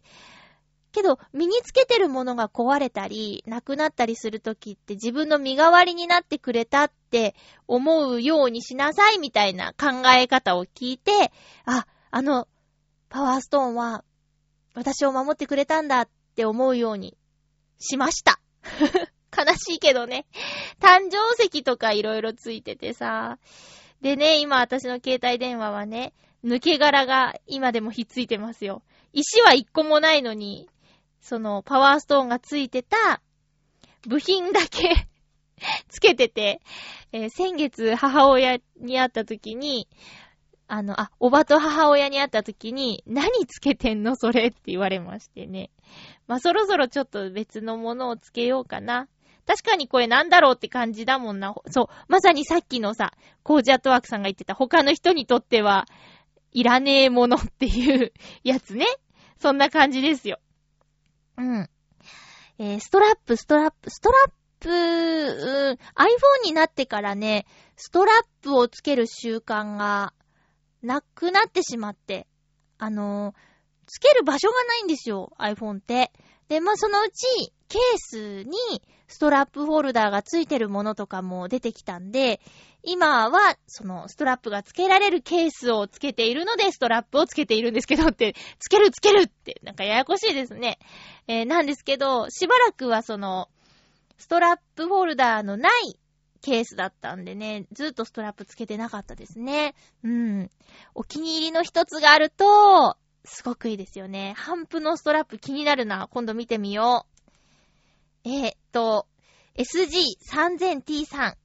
[0.92, 7.36] けど、身につけてるものが壊れたり、なくなったりするときって自分の身代わりになってくれたって
[7.68, 11.32] 思うようにしなさいみたいな考え方を聞いて、
[11.66, 12.48] あ、あの、
[13.10, 14.04] パワーストーンは
[14.74, 17.16] 私を守ってくれたんだって思うように
[17.78, 18.40] しました。
[19.32, 20.26] 悲しいけどね。
[20.80, 23.38] 誕生石とかいろいろついててさ。
[24.04, 26.14] でね、今私の携帯電話はね、
[26.44, 28.84] 抜け殻が今でもひっついてますよ。
[29.14, 30.70] 石は一個もないのに、
[31.22, 33.22] そのパワーストーンがついてた
[34.06, 35.08] 部品だけ
[35.88, 36.60] つけてて、
[37.14, 39.88] えー、先月母親に会った時に、
[40.68, 45.72] あの、あ、おばと母親に会った時に、何つけてんのそれって言われましてね。
[46.28, 49.08] まあ、そろそろちょっと別のものをつけようかな。
[49.46, 51.54] 確かにこれなんだろうって感じだもんな。
[51.70, 51.88] そう。
[52.08, 55.86] まさにさっきのさ、コージアットワークさんが言ってた他の人にとっては、
[56.52, 58.86] いらねえものっていうやつね。
[59.40, 60.40] そんな感じですよ。
[61.38, 61.70] うん。
[62.60, 65.78] えー、ストラップ、ストラップ、ストラップ、うん、iPhone
[66.46, 70.14] になってからね、ストラップをつける習慣が
[70.82, 72.28] なくなってしまって、
[72.78, 73.36] あのー、
[73.88, 76.12] つける場所がないんですよ、iPhone って。
[76.48, 78.58] で、まあ、そのうち、ケースに
[79.14, 82.42] ストラップホルダーがついてるものとかも出てきたんで、
[82.82, 90.80] 今は、その、ストラップがつけられるケースをつけているので、ストラップをつけているんですけどって、つけるつけるって、なんかややこしいですね。
[91.28, 93.50] えー、なんですけど、しばらくはその、
[94.18, 96.00] ストラップホルダーのない
[96.42, 99.76] ケースだったんでね、ずっとストラップつけてなかったですね。
[100.04, 100.50] うん。
[100.96, 104.34] お気に入りの一つがあると、すごくいいですよね。
[104.36, 106.08] ハンプのストラップ気になるな。
[106.10, 107.13] 今度見てみよう。
[108.26, 109.08] えー、っと、
[109.58, 111.38] SG3000T さん。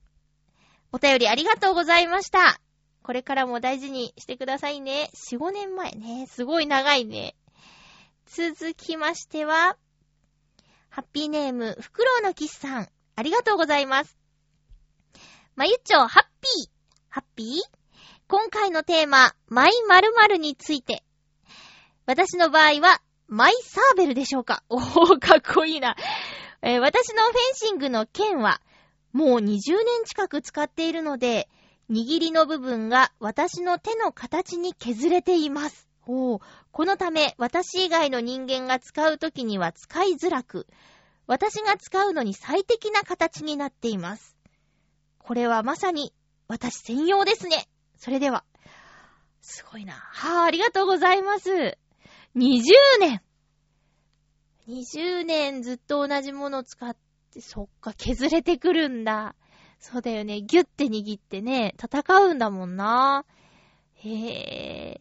[0.92, 2.60] お便りありがとうございました。
[3.02, 5.10] これからも大事にしてくださいね。
[5.14, 6.26] 4、5年前ね。
[6.28, 7.34] すごい長いね。
[8.26, 9.76] 続きましては、
[10.88, 12.88] ハッピーネーム、フクロウのキスさん。
[13.16, 14.16] ありがとうございます。
[15.56, 16.70] まゆっちょ、ハッピー。
[17.08, 17.78] ハッピー？
[18.28, 21.02] 今回のテーマ、マイ〇〇について。
[22.06, 24.62] 私の場合は、マイサーベルでしょうか？
[24.68, 25.96] おー、かっこいいな。
[26.62, 28.60] えー、私のフェンシングの剣は、
[29.12, 31.48] もう20年近く使っているので、
[31.90, 35.88] 握りの部分が私の手の形に削れています。
[36.02, 36.40] こ
[36.78, 40.66] のため、私以外の人間が使うときには使いづらく、
[41.26, 44.36] 私が使うのに最適な形になっています。
[45.18, 46.14] これはまさに
[46.48, 47.68] 私専用ですね。
[47.96, 48.44] それでは。
[49.42, 49.92] すごいな。
[49.92, 51.76] はぁ、ありがとうございます。
[52.36, 52.62] 20
[53.00, 53.20] 年
[54.68, 56.96] !20 年ずっと同じもの使っ
[57.32, 59.34] て、そっか、削れてくるんだ。
[59.80, 60.42] そうだよね。
[60.42, 63.24] ギュッて握ってね、戦うんだもんな。
[63.94, 65.00] へえ。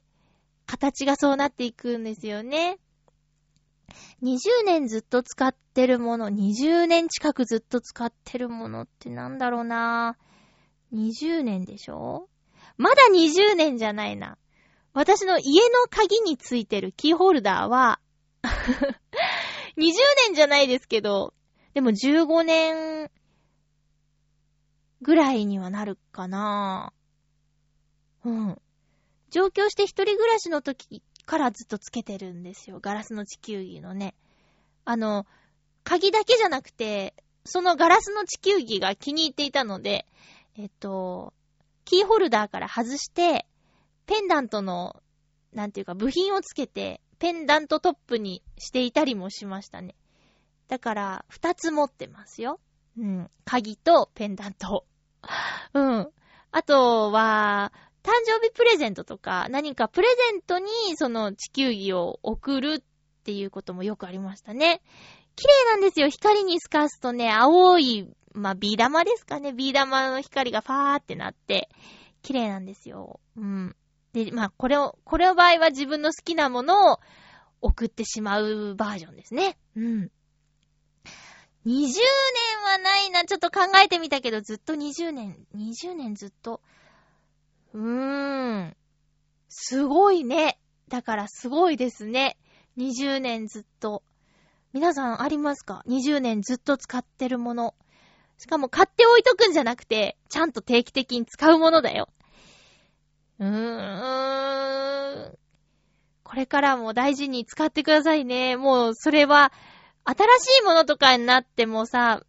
[0.65, 2.77] 形がそうなっていくんですよね。
[4.21, 10.17] 20年ずっと使ってるもの、20年近くずっと使ってるものってなんだろうな。
[10.93, 12.29] 20年でしょ？
[12.77, 14.37] まだ20年じゃないな。
[14.93, 17.99] 私の家の鍵についてるキーホルダーは
[19.77, 19.93] 20
[20.27, 21.33] 年じゃないですけど、
[21.73, 23.11] でも15年
[25.01, 26.91] ぐらいにはなるかな
[28.25, 28.61] うん。
[29.29, 32.79] 上京して一人暮らしの時からずっとつけてるんですよ。
[32.81, 34.15] ガラスの地球儀のね。
[34.85, 35.25] あの、
[35.83, 37.13] 鍵だけじゃなくて、
[37.45, 40.05] そのガラスの地球儀が気に入っていたので、
[40.57, 41.33] えっと、
[41.85, 43.45] キーホルダーから外して、
[44.05, 45.01] ペンダントの、
[45.53, 49.95] なんていうか部品をつけて、ペンダントトップにしていたりもしましたね。
[50.67, 52.59] だから、二つ持ってますよ。
[52.97, 53.31] うん。
[53.45, 54.85] 鍵とペンダント。
[55.73, 56.09] うん。
[56.51, 57.71] あとは、
[58.03, 64.81] 誕生日プレゼントとか、何かプレゼントにその地球儀を送るっていうこともよくありましたね。
[65.35, 66.09] 綺麗なんですよ。
[66.09, 69.53] 光に透かすとね、青い、まあ、ビー玉ですかね。
[69.53, 71.69] ビー玉の光がファーってなって、
[72.21, 73.19] 綺麗なんですよ。
[73.35, 73.75] うん。
[74.25, 76.99] で、まあ、これを、これの場合は自分の好きなものを
[77.61, 79.57] 送ってしまうバージョンですね。
[79.75, 80.11] うん。
[81.65, 81.91] 20年
[82.63, 83.25] はないな。
[83.25, 86.61] ちょっと考えてみたけど、ずっと20年、20年ずっと。
[87.73, 88.77] うーん。
[89.49, 90.59] すごいね。
[90.87, 92.37] だからすごいですね。
[92.77, 94.01] 20年ずっと。
[94.73, 97.75] 皆さんありますか ?20 年ずっと使ってるもの。
[98.39, 102.09] しかも買っておいとくんじゃなくて、ちゃんと定期的に使うものだよ。
[103.39, 105.37] うーん。
[106.23, 108.57] これからも大事に使ってくださいね。
[108.57, 109.51] もう、それは、
[110.03, 112.23] 新しいものとかになってもさ、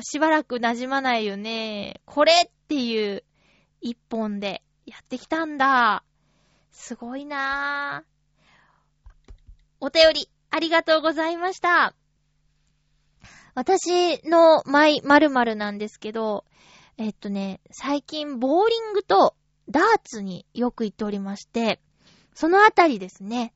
[0.00, 2.00] しばらく馴染まないよね。
[2.04, 3.24] これっていう
[3.80, 6.04] 一本でやってきたんだ。
[6.70, 9.32] すごいなぁ。
[9.80, 11.94] お便り、ありがとうございました。
[13.54, 16.44] 私のマイ〇〇なんですけど、
[16.96, 19.36] えっとね、最近ボーリングと
[19.72, 21.80] ダーツによく行っておりまして、
[22.34, 23.52] そのあたりですね。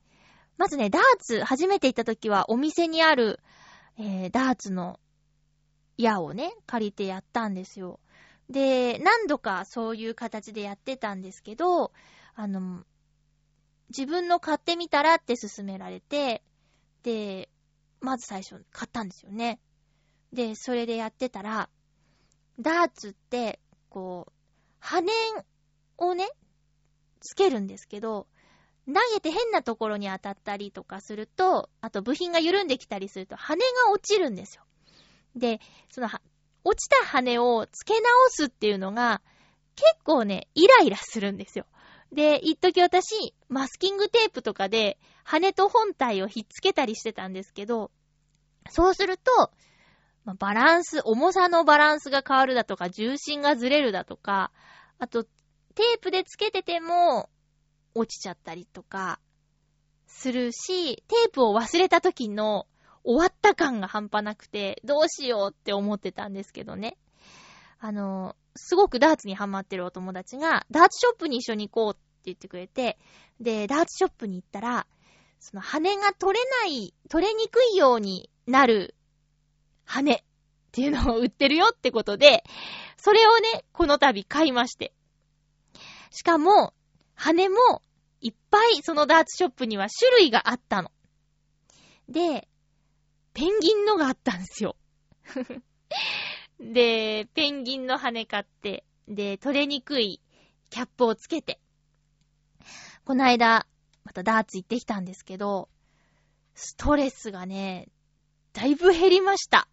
[0.56, 3.40] まずね、ダーツ、初めて行った時はお店にある、
[3.98, 4.98] えー、ダーツの
[5.98, 8.00] 矢をね、借りてやったんですよ。
[8.48, 11.92] で、何度かそういう形でやってたんですけど、
[12.34, 12.84] あの、
[13.90, 16.42] 自分の買ってみたらって勧められて、
[17.02, 17.50] で、
[18.00, 19.60] まず最初買ったんですよね。
[20.32, 21.68] で、それでやってたら、
[22.58, 24.32] ダーツって、こう、
[24.78, 25.02] 羽
[25.98, 26.28] をね、
[27.20, 28.26] つけるんですけど、
[28.86, 34.62] 投げて変なところに当たったりとかすると、あと部品が緩んできたりすると羽が落ちるんですよ。
[35.34, 36.08] で、その、
[36.64, 39.22] 落ちた羽を付け直すっていうのが、
[39.74, 41.66] 結構ね、イライラするんですよ。
[42.12, 47.90] で、一時私、マスキングテープとかで、羽と本体をひっつけたりしてたんですけど、
[48.70, 49.50] そうすると、
[50.38, 54.50] バランス、重さのバランスが変わるだとか、重心がずれるだとか、
[54.98, 55.26] あと、
[55.76, 57.28] テープでつけてても
[57.94, 59.20] 落ちちゃったりとか
[60.06, 62.66] するし、テープを忘れた時の
[63.04, 66.96] 終わった感が半端なくて、どうしようって思ってたんですけどね。
[67.78, 72.98] あの、すごくダーツにハマってるお友達が、ダーツショップに一緒に行こうって言ってくれて、
[73.38, 74.86] で、ダーツショップに行ったら、
[75.38, 78.94] その羽が取れない、取れにくいようになる
[79.84, 80.22] 羽っ
[80.72, 82.42] ていうのを売ってるよってことで、
[82.96, 84.92] それをね、この度買いまして。
[86.10, 86.74] しかも、
[87.14, 87.56] 羽も
[88.20, 90.90] いっぱいそのダーツショップには種類があったの。
[92.08, 92.48] で、
[93.34, 94.76] ペンギンのがあったんですよ。
[96.60, 100.20] で、ペンギンの羽買って、で、取れにくい
[100.70, 101.60] キャップをつけて、
[103.04, 103.66] この間、
[104.04, 105.68] またダーツ行ってきたんですけど、
[106.54, 107.88] ストレスがね、
[108.52, 109.68] だいぶ減りました。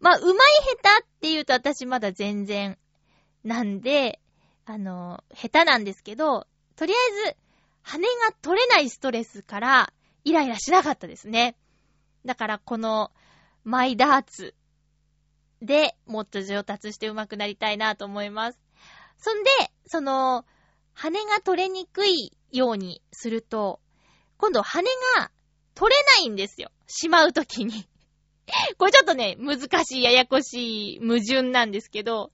[0.00, 0.34] まあ、うまい
[0.82, 2.76] 下手って言うと私まだ全然
[3.44, 4.20] なんで、
[4.66, 6.46] あの、下手なんですけど、
[6.76, 6.96] とりあ
[7.26, 7.36] えず、
[7.82, 9.92] 羽が取れないストレスから
[10.24, 11.56] イライラしなかったですね。
[12.24, 13.12] だからこの
[13.62, 14.54] マイダーツ
[15.60, 18.58] でもっと上達して上手くなりたいなと思います。
[19.18, 19.50] そんで、
[19.86, 20.44] その、
[20.94, 23.80] 羽が取れにくいようにすると、
[24.38, 24.82] 今度羽
[25.16, 25.30] が
[25.74, 26.70] 取れないんですよ。
[26.86, 27.86] しまうときに。
[28.78, 32.30] これちょっとね、難しい、ややこしい矛盾なんですけど、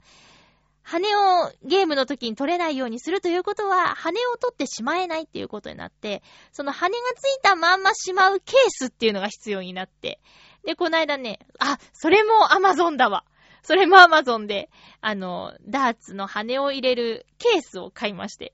[0.83, 1.15] 羽
[1.45, 6.23] をゲームの時に取れないようにするということは、羽を取ってしまえないっていうことになって、
[6.53, 10.21] その羽がついたまんましまうケースっていうのが必要になって、
[10.65, 13.25] で、この間ね、あ、それもアマゾンだわ。
[13.63, 14.71] それもアマゾンで、
[15.01, 18.53] あの、ダーツの羽を入れるケースを買いまして。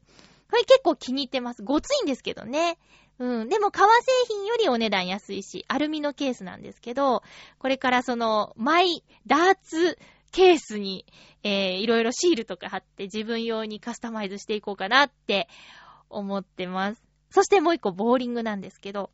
[0.50, 1.62] これ結構気に入ってます。
[1.62, 2.78] ごついんですけどね。
[3.18, 3.48] うん。
[3.48, 7.22] でも革製品よりお値段安いし、アルミのケースなんですけど、
[7.58, 9.98] これからその、マイダーツ
[10.36, 11.06] ケースに、
[11.44, 15.48] えー、いろいろシールとか貼って自分用にカスタマイズしていこうかなって
[16.10, 17.02] 思ってます。
[17.30, 19.10] そしてもう一個ボーリングなんですけど、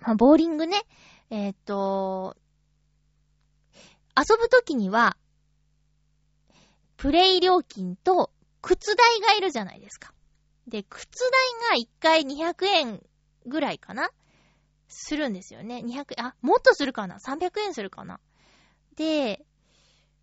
[0.00, 0.80] まあ、ボーリングね、
[1.28, 2.38] えー、っと、
[4.16, 5.18] 遊ぶときには、
[6.96, 8.30] プレイ料金と
[8.62, 10.14] 靴代がいるじゃないですか。
[10.66, 11.18] で、靴
[11.68, 13.02] 代が1回200円
[13.44, 14.08] ぐらいかな？
[14.88, 15.82] するんですよね。
[15.84, 18.20] 200、あ、もっとするかな ?300 円するかな？
[18.96, 19.44] で、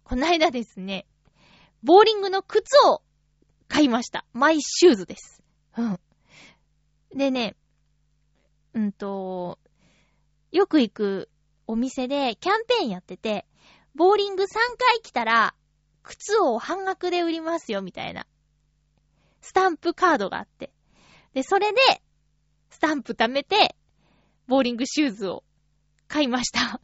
[0.07, 1.05] こないだですね、
[1.83, 3.01] ボーリングの靴を
[3.67, 4.23] 買いました。
[4.31, 5.43] マイシューズです。
[5.75, 5.99] うん。
[7.13, 7.57] でね、
[8.73, 9.59] うんと、
[10.53, 11.29] よく行く
[11.67, 13.45] お店でキャンペーンやってて、
[13.95, 15.53] ボーリング3回来たら、
[16.03, 18.25] 靴を半額で売りますよ、みたいな。
[19.41, 20.71] スタンプカードがあって。
[21.33, 21.79] で、それで、
[22.69, 23.75] スタンプ貯めて、
[24.47, 25.43] ボーリングシューズを
[26.07, 26.79] 買いました。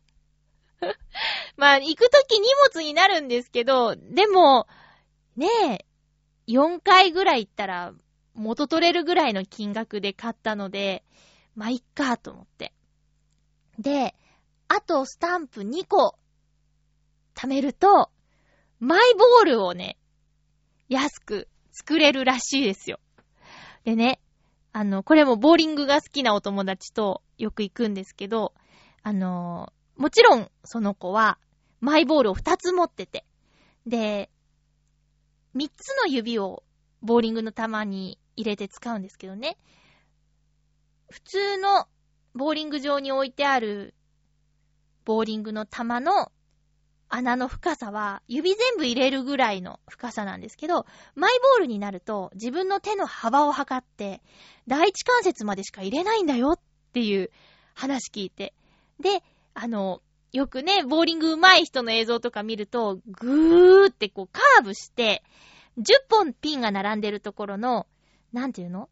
[1.57, 4.67] まあ、行くとき荷物になるんですけど、でも、
[5.35, 5.47] ね
[5.79, 5.85] え、
[6.47, 7.93] 4回ぐらい行ったら、
[8.33, 11.03] 元取れるぐらいの金額で買ったので、
[11.55, 12.73] まあ、いっか、と思って。
[13.77, 14.15] で、
[14.67, 16.17] あとスタンプ2個、
[17.35, 18.11] 貯めると、
[18.79, 19.97] マイボールをね、
[20.89, 22.99] 安く作れるらしいですよ。
[23.83, 24.19] でね、
[24.71, 28.53] あの、これもボーリングが好きなお友達とよく行くんですけど、
[29.03, 29.73] あの
[30.03, 31.39] もちろん、その子は、
[31.79, 33.23] マイボールを2つ持ってて。
[33.87, 34.29] で、
[35.55, 36.65] 3つの指を
[37.01, 39.57] ボーリングの球に入れて使うんですけどね。
[41.09, 41.87] 普通の
[42.35, 43.95] ボーリング場に置いてある
[45.05, 46.33] ボーリングの球の
[47.07, 50.85] 穴の深さは指全部入れるぐらいの深さなんですけど、
[51.15, 54.21] マイボールになると自分の手の幅を測って
[54.67, 56.59] 第一関節までしか入れないんだよっ
[56.91, 57.31] ていう
[57.73, 58.53] 話聞いて。
[58.99, 59.23] で、
[59.53, 60.01] あの、
[60.31, 65.23] よくね、ボーリング上手い人の映像とか見ると、ぐーってこうカーブして、
[65.77, 67.87] 10本ピンが並んでるところの、
[68.31, 68.89] なんていうの？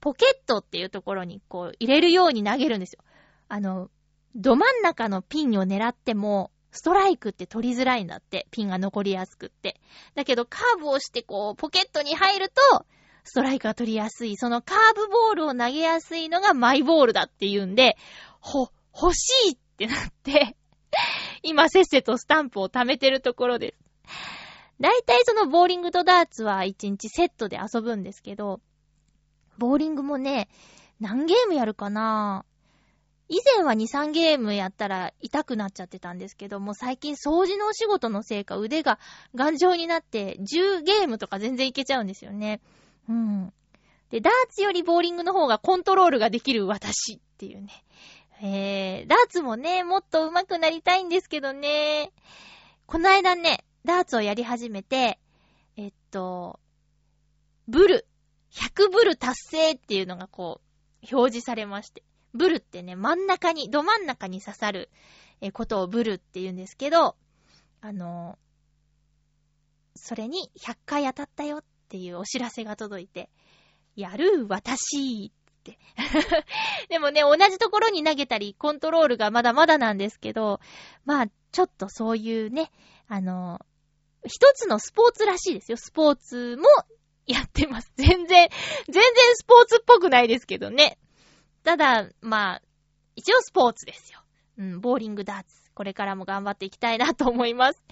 [0.00, 3.04] ポケットっていうところにこう入れるように投げるんですよ。
[3.48, 3.90] あの、
[4.34, 8.46] ど真ん中のピンを狙っても、ストライクって取りづらいんだって。
[8.50, 9.80] ピンが残りやすくって。
[10.14, 12.86] だけどカーブをしてこう、ポケットに入ると、
[13.24, 14.36] ストライクが取りやすい。
[14.36, 17.96] そのカーブボールを投げやすいのがマイボールだっていうんで、
[18.40, 20.56] ほ、欲しいってなって
[21.42, 23.90] 今せっせとスタンプを貯めてるところです。
[24.80, 28.60] だいたいそのボーリングとダーツは1日セットで遊ぶんですけど、
[29.58, 30.48] ボーリングもね、
[31.00, 32.44] 何ゲームやるかな
[33.28, 38.98] 以前は2、3ゲームやったら痛くなっちゃってたんですけども、最近掃除のお仕事のせいか腕が
[39.34, 42.60] 頑丈になって10ゲームとか全然いけちゃうんですよね。
[43.08, 43.52] うん。
[44.10, 47.84] で、ダーツよりボーリングの方がコントロールができる私っていうね。
[48.42, 52.12] えー、ダーツもね、もっと上手くなりたいんですけどね。
[52.86, 55.18] この間ね、ダーツをやり始めて、
[55.76, 56.58] えっと、
[57.68, 58.06] ブル、
[58.52, 60.60] 100ブル達成っていうのがこ
[61.02, 62.02] う、表示されまして。
[62.32, 64.90] ブルってね、真ん中に、ど真ん中に刺さる
[65.40, 67.16] えことをブルって言うんですけど、
[67.80, 68.38] あの、
[69.96, 73.30] それに100回当たったよっていうお知らせが届いて、
[73.96, 75.78] やる私って。
[76.88, 80.60] でもね、同じところに投げたり、コントロールがまだまだなんですけど、
[81.04, 82.70] まあ、ちょっとそういうね、
[83.08, 83.60] あの、
[84.24, 85.76] 一つのスポーツらしいですよ。
[85.76, 86.64] スポーツも
[87.26, 87.92] やってます。
[87.96, 88.48] 全然、
[88.86, 89.02] 全然
[89.34, 90.98] スポーツっぽくないですけどね。
[91.62, 92.62] ただ、まあ、
[93.16, 94.20] 一応スポーツですよ。
[94.58, 95.60] うん、ボーリングダーツ。
[95.74, 97.82] これからも頑張っていきたいなと思います。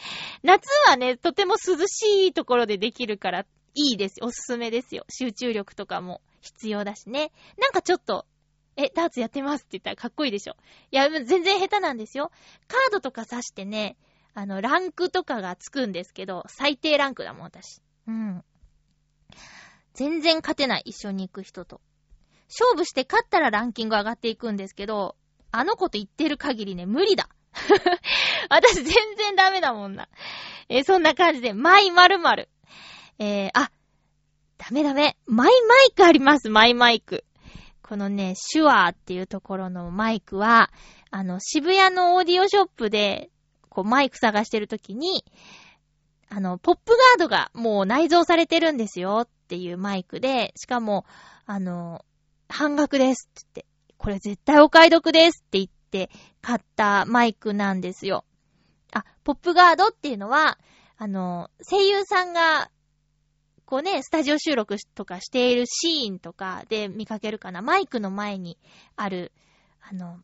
[0.43, 4.27] 夏はね、とても涼しいところでできるから、いいですよ。
[4.27, 5.05] おすすめですよ。
[5.09, 7.33] 集中力とかも必要だしね。
[7.59, 8.27] なんかちょっと、
[8.77, 10.55] え、ダーツやってますって言ったらかっこいいでしょ。
[10.93, 12.31] いや、全然下手なんですよ。
[12.69, 13.97] カードとか刺してね、
[14.35, 17.83] あの、ランクとかがつくんですけど、最低ランクだもん、私。
[18.07, 18.45] うん。
[19.95, 21.81] 全然勝てない、一緒に行く人と。
[22.49, 25.17] 勝負して勝ったらランキング上がっていくんですけど、
[25.51, 27.29] あの子と言ってる限りね、無理だ。
[28.49, 28.85] 私全
[29.17, 30.09] 然ダメだもんな。
[30.69, 32.49] えー、そんな感じで、マイ〇〇。
[33.19, 33.73] えー、あ、
[34.59, 35.17] ダメダメ。
[35.27, 37.25] マイマイクあります、マイマイク。
[37.83, 40.71] このね、シュワーっていうところのマイクは、
[41.11, 43.31] あの、渋谷のオーディオショップで、
[43.71, 45.25] こう、マイク探してるときに、
[46.29, 51.07] あの、ポップガードがもう内蔵されてるんですよっていうマイクで、しかも、
[51.47, 52.05] あの、
[52.49, 58.25] 半額ですって言って、これ絶対お買い得ですって言って買ったマイクなんですよ。
[58.93, 60.59] あ、ポップガードっていうのは、
[60.99, 62.71] あの、声優さんが、
[63.69, 67.61] こうね、スタジオ収録とかしているシーンとかで見かけるかな。
[67.61, 68.57] マイクの前に
[68.97, 69.31] ある、
[69.83, 70.23] あの、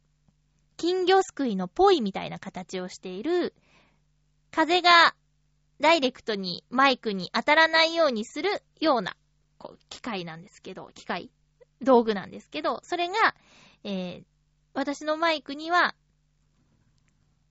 [0.79, 3.55] 金魚すくいのポイみたいな形をしている、
[4.51, 5.15] 風が
[5.79, 9.15] ダイレクトにマイクに当たらないようにするような、
[9.59, 11.31] こう、機械なんですけど、機械
[11.83, 13.15] 道具なんですけど、それが、
[13.85, 14.25] えー、
[14.73, 15.95] 私のマイクには、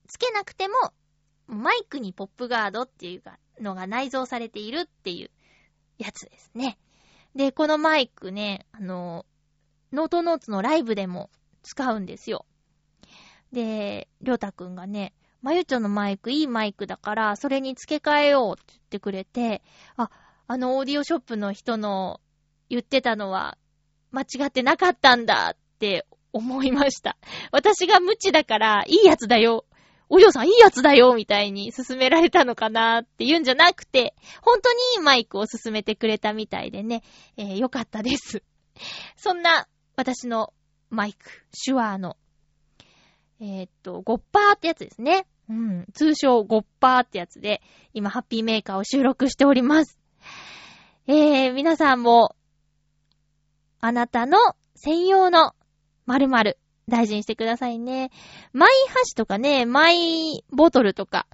[0.08, 0.74] つけなくても、
[1.46, 5.30] マイクにポップガードっていうのが内蔵されているっていう
[5.98, 6.78] やつですね。
[7.34, 9.26] で、このマイクね、あの、
[9.92, 11.30] ノートノーツのライブでも
[11.62, 12.46] 使うんですよ。
[13.52, 19.62] で、りょうたくんがね、まゆちょのマイクいいマイクだから、それに付け替えようって言ってくれて、
[19.96, 20.10] あ、
[20.46, 22.20] あのオーディオショップの人の
[22.68, 23.56] 言ってたのは
[24.10, 27.16] 間違ってなかったんだって思いました。
[27.52, 29.64] 私が無知だから、いいやつだよ。
[30.08, 37.02] お嬢さんいいやつだよみたいに勧められたのかなって言うんじゃなくて、本当にいいマイクを勧めてくれたみたいでね、
[37.36, 38.42] えー、よかったです。
[39.16, 40.52] そんな私の
[40.90, 42.16] マイク、シュワーの、
[43.40, 45.26] えー、っと、ゴッパーってやつですね。
[45.48, 45.86] うん。
[45.92, 49.98] 通称ゴッパーってやつで、今ハッピーメーカーを収録しております。
[51.06, 52.34] えー、皆さんも
[53.80, 54.38] あなたの
[54.74, 55.52] 専用の
[56.06, 56.58] 〇〇
[56.88, 58.10] 大事にしてくださいね。
[58.52, 61.26] マイ箸とかね、マイボトルとか、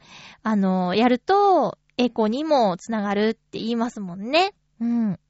[0.42, 4.54] あの、やると、エコにもつながるって言いますもんね。
[4.80, 5.20] うん。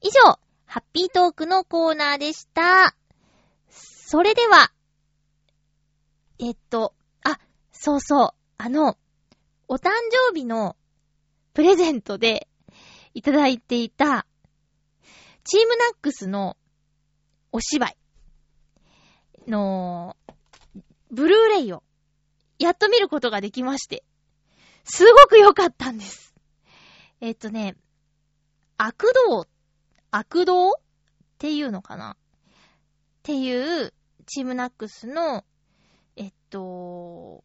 [0.00, 2.94] 以上、ハッピートークのコーナーでした。
[3.68, 4.72] それでは、
[6.38, 7.38] えっと、あ、
[7.72, 8.96] そうそう、あの、
[9.66, 9.90] お誕
[10.30, 10.76] 生日の
[11.52, 12.48] プレゼントで
[13.12, 14.26] いただいていた
[15.44, 16.56] チームナックスの
[17.52, 17.96] お芝居
[19.48, 20.16] の
[21.10, 21.82] ブルーレイを
[22.58, 24.04] やっと見ることができまして、
[24.84, 26.34] すごく良かったんです。
[27.20, 27.76] えっとね、
[28.76, 29.46] 悪道、
[30.10, 30.72] 悪道っ
[31.38, 32.12] ていうのかな？
[32.12, 32.16] っ
[33.22, 33.92] ていう
[34.26, 35.44] チームナックスの、
[36.16, 37.44] えっと、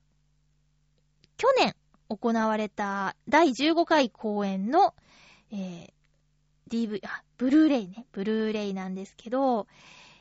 [1.38, 1.76] 去年
[2.10, 4.94] 行われた第15回公演の、
[5.52, 5.92] えー、
[6.70, 8.06] DV、あ、ブルーレイね。
[8.12, 9.68] ブルーレイなんですけど、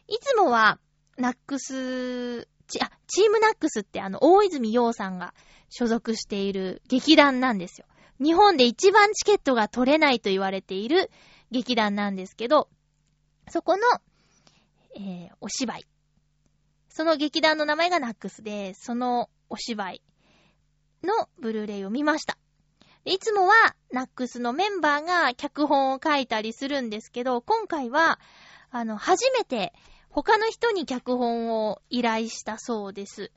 [0.08, 0.78] いつもは、
[1.16, 5.34] ナックス、ち、あ、チームナックスってあの、大泉洋さんが
[5.68, 7.86] 所属している劇団なんですよ。
[8.22, 11.10] 日本で一番チケットが取れないと言われている
[11.50, 12.68] 劇団なんですけど、
[13.48, 13.82] そこの、
[14.96, 15.86] えー、お芝居。
[16.88, 20.02] その劇団の名前がナックスで、そのお芝居
[21.02, 22.38] のブルーレイを見ました。
[23.04, 23.54] いつもは、
[23.90, 28.20] ナックスのメンバーが脚本を書いたりするんですけど、今回は、
[28.70, 29.72] あの、初めて
[30.12, 33.32] 他の人に脚本を依頼したそうです。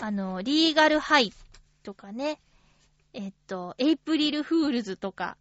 [0.00, 1.32] あの、リーガルハイ
[1.82, 2.40] とかね、
[3.12, 5.36] えっと、エイプリルフールズとか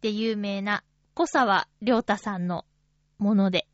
[0.00, 2.64] で有名な古沢良太さんの
[3.18, 3.66] もので、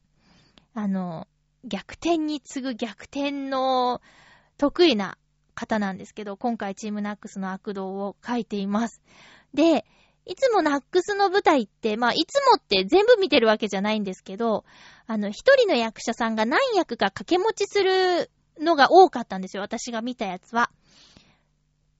[0.74, 1.28] あの、
[1.64, 4.03] 逆転に次ぐ逆転の
[4.59, 5.18] 得意な
[5.55, 9.01] 方なんですけど、今回チームナックスの悪童を書いています。
[9.55, 9.84] で、
[10.26, 14.64] いつもナックスの舞台って、まあ、いつもって全部見てるわけじゃないんですけど、
[15.11, 18.30] あの、一人の役者さんが何役か掛け持ちする
[18.61, 19.62] のが多かったんですよ。
[19.64, 20.70] 私が見たやつは。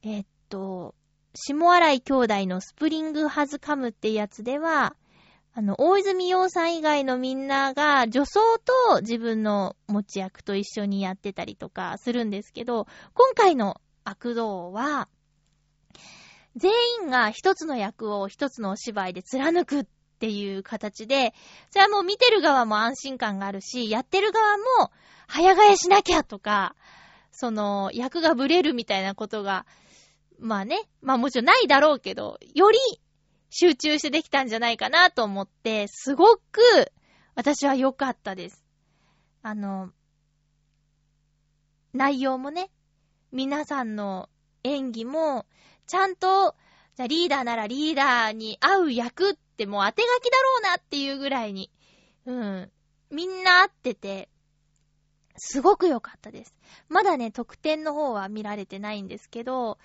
[0.05, 0.95] えっと、
[1.35, 4.95] 下洗い兄弟のスプリングハズカムってやつでは、
[5.55, 8.41] あの、大泉洋さん以外のみんなが女装
[8.93, 15.09] と自分の持ち役と一緒にやってたりとかするんですけど、今回の悪道は、
[16.55, 16.71] 全
[17.03, 19.85] 員が一つの役を一つのお芝居で貫くっ
[20.21, 21.33] っていう形で、
[21.71, 24.93] それはもう見てる側も安心感があるし、やってる側も
[25.27, 26.77] 早替えしなきゃとか、
[27.33, 29.65] その役がブレるみたいなことが、
[30.39, 32.79] まあね、まあもちろんないだろうけど、より
[33.49, 36.43] 集中してできたんじゃないかなと思って、すごく
[37.35, 38.63] 私は良かったです。
[39.41, 39.91] あの、
[41.95, 42.71] 内容もね、
[43.33, 44.29] 皆さんの
[44.65, 45.47] 演技も、
[45.87, 46.55] ちゃんと、
[46.97, 51.71] じゃリーダーならリーダーに合う役ってもう当て書きだろうなっていうぐらいに、
[52.25, 52.71] うん、
[53.11, 54.31] みんな会ってて、
[55.37, 56.55] すごく良かったです。
[56.89, 59.79] まだね、特典の方は見られてないんですけど、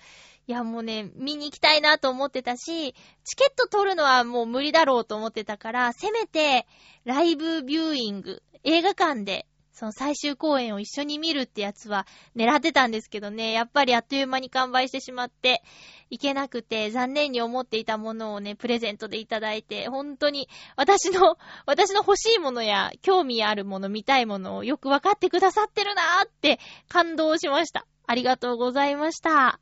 [0.46, 6.66] いやもうね、見に行きたいなと思ってたし、チケット取るのはもう無理だろうと思ってたから、せめて、
[7.04, 9.46] ライブビューイング、映画館で
[9.76, 15.62] その最終公演を一緒に見るってやつは狙ってたんですけどね、やっぱりあっという間に完売してしまって、
[16.08, 26.58] いけなくて残念に思っていたものをね、プレゼントでいただいて、本当に私の、 私の欲しいものや興味あるもの、見たいものをよくわかってくださってるなーって
[26.88, 27.86] 感動しました。
[28.06, 29.60] ありがとうございました。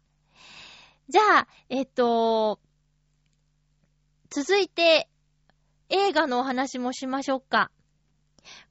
[1.08, 2.60] じゃあ、えっと、
[4.30, 5.08] 続いて、
[5.88, 7.72] 映画のお話もしましょうか。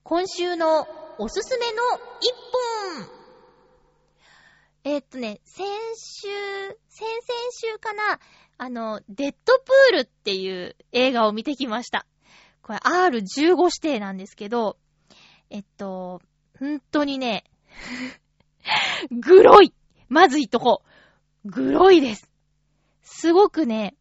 [0.03, 1.81] 今週のおすすめの
[2.19, 2.33] 一
[3.05, 3.23] 本
[4.85, 5.65] えー、っとね、先
[5.95, 6.27] 週、
[6.89, 7.17] 先々
[7.51, 8.19] 週かな、
[8.57, 12.05] あの、デッドプールっていう映画を見てきました。
[12.61, 14.77] これ R15 指定なんですけど、
[15.49, 16.21] えっと、
[16.59, 17.45] 本当にね、
[19.11, 19.73] グロい
[20.09, 20.83] まずいとこ。
[21.45, 22.29] グロいです。
[23.01, 23.95] すごくね、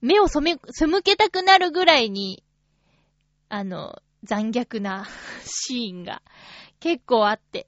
[0.00, 2.42] 目を染め、背けたくなるぐらいに、
[3.48, 5.06] あの、残虐な
[5.44, 6.22] シーンが
[6.78, 7.66] 結構あって。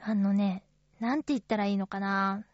[0.00, 0.64] あのね、
[1.00, 2.44] なんて言ったらいいのかな。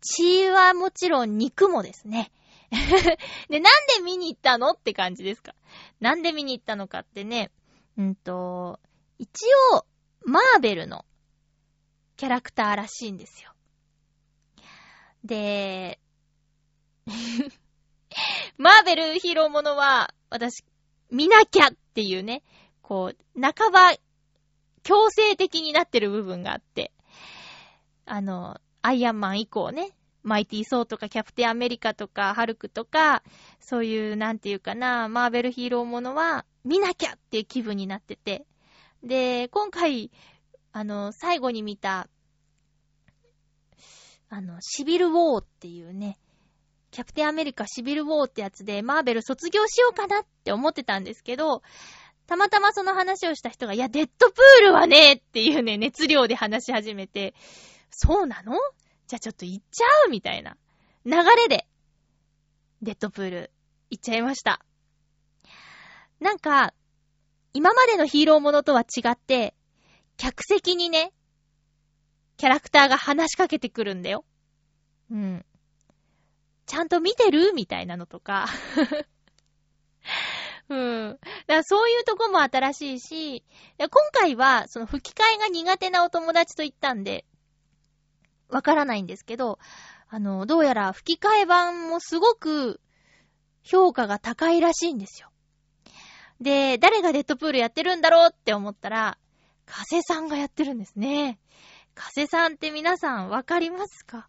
[0.00, 2.30] 血はもちろん肉もですね。
[3.48, 5.54] で、なんで見に行ったのって感じですか。
[6.00, 7.50] なんで見に行ったのかってね、
[7.96, 8.78] うんと、
[9.18, 9.30] 一
[9.74, 9.84] 応、
[10.24, 11.04] マーベルの
[12.16, 13.52] キャラクターらしいんですよ。
[15.24, 15.98] で、
[18.56, 20.64] マーベルヒーローものは、私、
[21.10, 22.42] 見なきゃっていうね、
[22.82, 23.92] こう、半ば、
[24.82, 26.92] 強制的になってる部分があって、
[28.06, 29.90] あの、アイアンマン以降ね、
[30.22, 33.22] マイティー・ソーとかキャプテンアメリカとかハルクとか、
[33.60, 38.46] そういう、なんていうかな、マーベルヒーローものは見なきゃっていう気分になってて。
[39.02, 40.10] で、今回、
[40.72, 42.08] あの、最後に見た、
[44.28, 46.18] あの、シビル・ウォーっていうね、
[46.90, 51.62] キャプテンアメリカシビルウォーってやつでマーベル卒業しようかなって思ってたんですけど、
[52.26, 57.34] たまたまその話をした人が、いや、デッドプールはねっていうね、熱量で話し始めて、
[57.90, 58.52] そうなの？
[59.06, 60.10] じゃあちょっと行っちゃう？
[60.10, 60.56] みたいな
[61.06, 61.66] 流れで、
[62.82, 63.50] デッドプール
[63.90, 64.64] 行っちゃいました。
[66.20, 66.74] なんか、
[67.54, 69.54] 今までのヒーローものとは違って、
[70.16, 71.12] 客席にね、
[72.36, 74.24] キャラクターが話しかけてくるんだよ。
[75.10, 75.44] うん。
[76.68, 77.52] ちゃんと見てる？
[77.54, 78.46] みたいなのとか
[80.68, 81.10] うん。
[81.12, 83.44] だからそういうとこも新しいし、
[83.78, 87.24] 今回はその吹き替えが苦手なお友達と言ったんで、
[88.48, 89.58] わからないんですけど、
[90.08, 92.80] あの、どうやら吹き替え版もすごく
[93.62, 95.30] 評価が高いらしいんですよ。
[96.40, 99.18] で、誰がデッドプールやってるんだろうって思ったら、
[99.66, 101.38] 加瀬さんがやってるんですね。
[101.94, 104.28] 加瀬さんって皆さんわかりますか？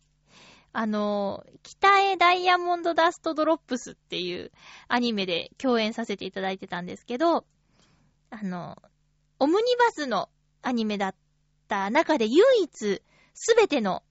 [0.72, 4.52] あの、北へダイヤモンドダストドロップスっていう
[4.88, 7.46] アニメで共演させていただいてたんですけど、
[8.30, 8.78] あの、
[9.40, 10.30] オムニバスの
[10.62, 11.16] アニメだっ
[11.68, 13.02] た中で唯一
[13.34, 14.04] すべての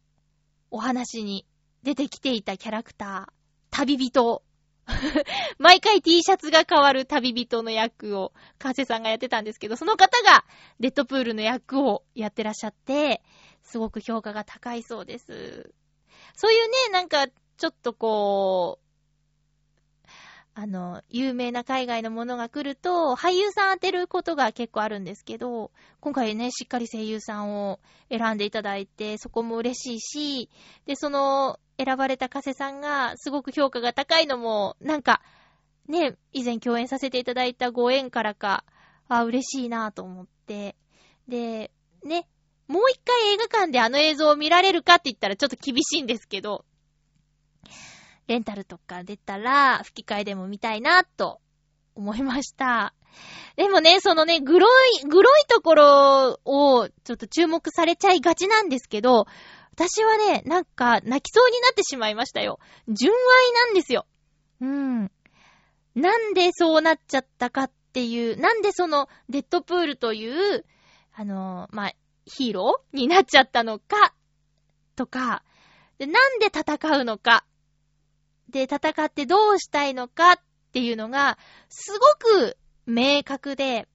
[0.71, 1.47] お話に
[1.83, 3.33] 出てきていたキャラクター、
[3.71, 4.43] 旅人。
[5.59, 10.45] 毎回 T シャツが変わる旅人の役を、カセさんがやってたんですけど、その方が
[10.81, 13.23] デッドプールの役をやってらっしゃって、
[13.63, 15.75] すごく評価が高いそうです。
[16.41, 20.09] そういうね、なんか、ちょっとこう、
[20.55, 30.51] あの、有名な海外のものが来ると、俳優さん当てることが結構あるんですけど、今回ね、しっかり声優さんを選んでいただいて、そこも嬉しいし、
[30.87, 35.23] で、その、選ばれた加瀬さんがすごく評価が高いのも、なんか、
[35.89, 38.63] ね、以前共演させていただいたご縁からか、
[39.09, 40.77] あ、嬉しいなと思って。
[41.27, 41.73] で、
[42.05, 42.29] ね、
[42.69, 46.65] もう一回映画館であの映像を見られるかって言ったらちょっと厳しいんですけど、
[48.27, 51.41] レンタルとか出たら吹き替えでも見たいなと
[51.95, 52.95] 思いました。
[53.57, 54.69] でもね、そのね、グロ
[55.01, 59.27] い、グロいところをちょっと注目されちゃいがちなんですけど、
[59.73, 62.61] 私はね、なんか泣きそうになってしまいましたよ。
[62.89, 64.07] 純愛なんですよ。
[64.61, 65.11] うん。
[65.95, 70.65] なんでそうなっちゃったかっていう、なんでそのデッドプールという、
[71.15, 71.93] あのまあ、
[72.29, 74.15] ヒーローになっちゃったのか、
[74.97, 75.43] とか、
[75.99, 77.45] で、なんで戦うのか、
[78.49, 80.41] で、戦ってどうしたいのかっ
[80.73, 82.57] ていうのが、すごく
[82.87, 83.89] 明確で、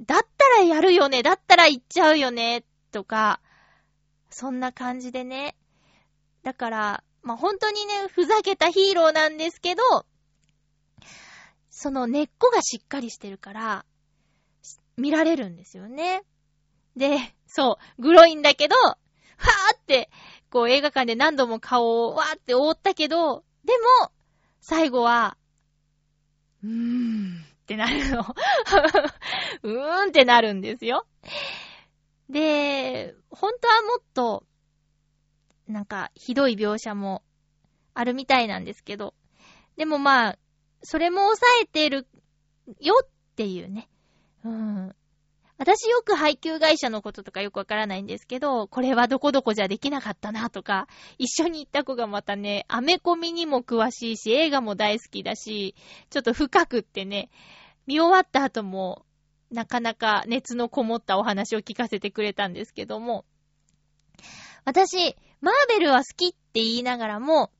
[0.00, 3.40] だったらやるよね、だったら行っちゃうよね、とか、
[4.30, 5.56] そんな感じでね。
[6.42, 9.82] だから、まあ、本当にね、ふざけたヒーローなんですけど、
[11.70, 13.86] その根っこがしっかりしてるから、
[14.96, 16.22] 見られるんですよね。
[16.96, 20.10] で、そう、グロいんだけど、はーって、
[20.50, 24.10] こう映画館で何度も顔をわーって覆ったけど、でも、
[24.60, 25.36] 最後は、
[26.64, 28.22] うーんってなるの。
[29.62, 31.06] うーんってなるんですよ。
[32.28, 34.44] で、本当はもっと、
[35.68, 37.22] なんか、ひどい描写も
[37.94, 39.14] あるみたいなんですけど、
[39.76, 40.38] でもまあ、
[40.82, 42.08] それも抑えてる
[42.80, 43.88] よっていうね。
[44.44, 44.96] うん。
[45.56, 50.88] 私よく配給会社のこととかよくわからないんですけど、これはどこどこじゃできなかったなとか、
[51.18, 55.76] 一緒に行った子がまたね、アメコミにも詳しいし、映画も大好きだし、
[56.10, 57.30] ちょっと深くってね、
[57.86, 59.04] 見終わった後も、
[59.50, 63.24] なかなか熱のこもったお話を聞かせてくれたんですけども、
[64.64, 67.52] 私、マーベルは好きって言いながらも、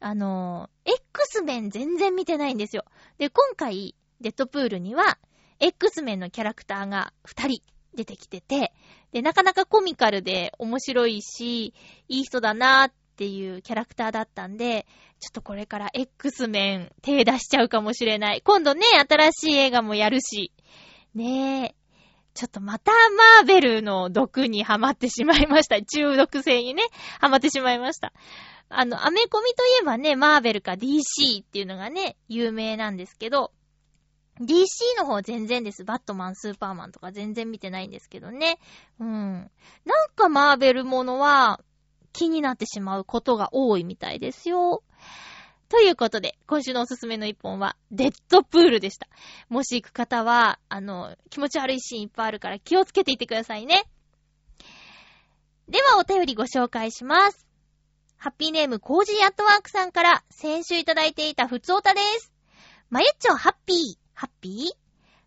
[0.00, 2.84] あの、X メン全然見てないんですよ。
[3.16, 5.18] で、今回、デッドプールには、
[5.60, 7.62] X メンのキャラクターが2人
[7.94, 8.72] 出てきてて、
[9.12, 11.74] で、なかなかコミカルで面白いし、
[12.08, 14.86] いい人だなーっていうキャラクターだったんで、
[15.18, 18.42] ちょっとこれから X メン手出しちゃうかもしれない。
[18.42, 20.52] 今度ね、新しい映画もやるし、
[21.14, 21.74] ねえ、
[22.34, 25.82] ちょっとまたマーベルの毒にハマってしまいました。
[25.82, 26.84] 中毒性にね、
[27.20, 28.12] ハマってしまいました。
[28.68, 33.50] あの、アメコミといえばね、マーベルか DC っていうのがね、有名なんですけど、
[34.40, 35.84] DC の方全然です。
[35.84, 38.58] バットマン、スーパーマンとか全然見てないんですけどね。
[39.00, 39.32] うん。
[39.32, 39.48] なん
[40.14, 41.60] かマーベルものは
[42.12, 44.82] 気になってしまうことが多いみたいですよ。
[45.68, 49.06] ということで、今週のおすすめの一本は、デッドプールでした。
[49.50, 53.84] もし行く方は、あの、気持ち悪いシーンいっぱいあるから気をつけていてくださいね。
[55.68, 57.46] では、お便りご紹介します。
[58.16, 62.32] ハッピーネームコージーアットワークさんから先週いただいていたふつおたです。
[62.88, 64.07] まゆっちょハッピー。
[64.20, 64.76] ハッピー？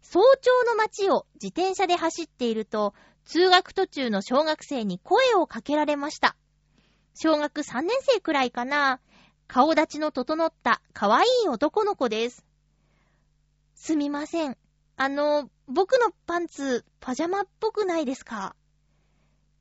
[0.02, 6.36] 早朝の街を自転車で走っていると、通学途中の小学生に声をかけられました。
[7.16, 9.00] 小学3年生くらいかな。
[9.48, 12.46] 顔立ちの整った可愛い男の子です。
[13.76, 14.58] すみません。
[14.98, 18.58] あの、僕のパンツ、パジャマっぽくないですか？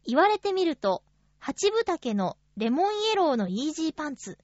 [0.04, 1.04] 言われてみると、
[1.38, 4.38] 八分丈のレモンイエローのイージーパンツ。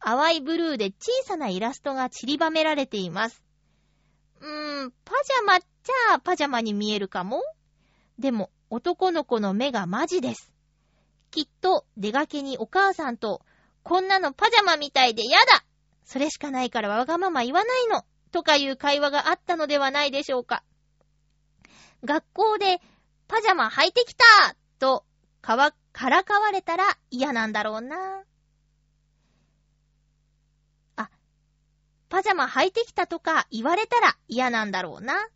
[0.00, 3.44] 淡いブルーで小さなイラストが散りばめられています。
[4.40, 7.42] うーん、パジャマっちゃパジャマに見えるかも
[8.18, 10.52] でも、男の子の目がマジです。
[11.30, 13.42] きっと、出がけにお母さんと、
[13.82, 15.64] こんなのパジャマみたいでやだ
[16.04, 20.62] それしかないからわがまま言わないのとかいう会話があったのではないでしょうか。
[22.04, 22.80] 学校で、
[23.26, 24.24] パジャマ履いてきた
[24.78, 25.04] と、
[25.40, 28.24] かわ、からかわれたら嫌なんだろうな。
[32.08, 35.28] パジャマ履いてきたとか言われたら嫌なんだろうな。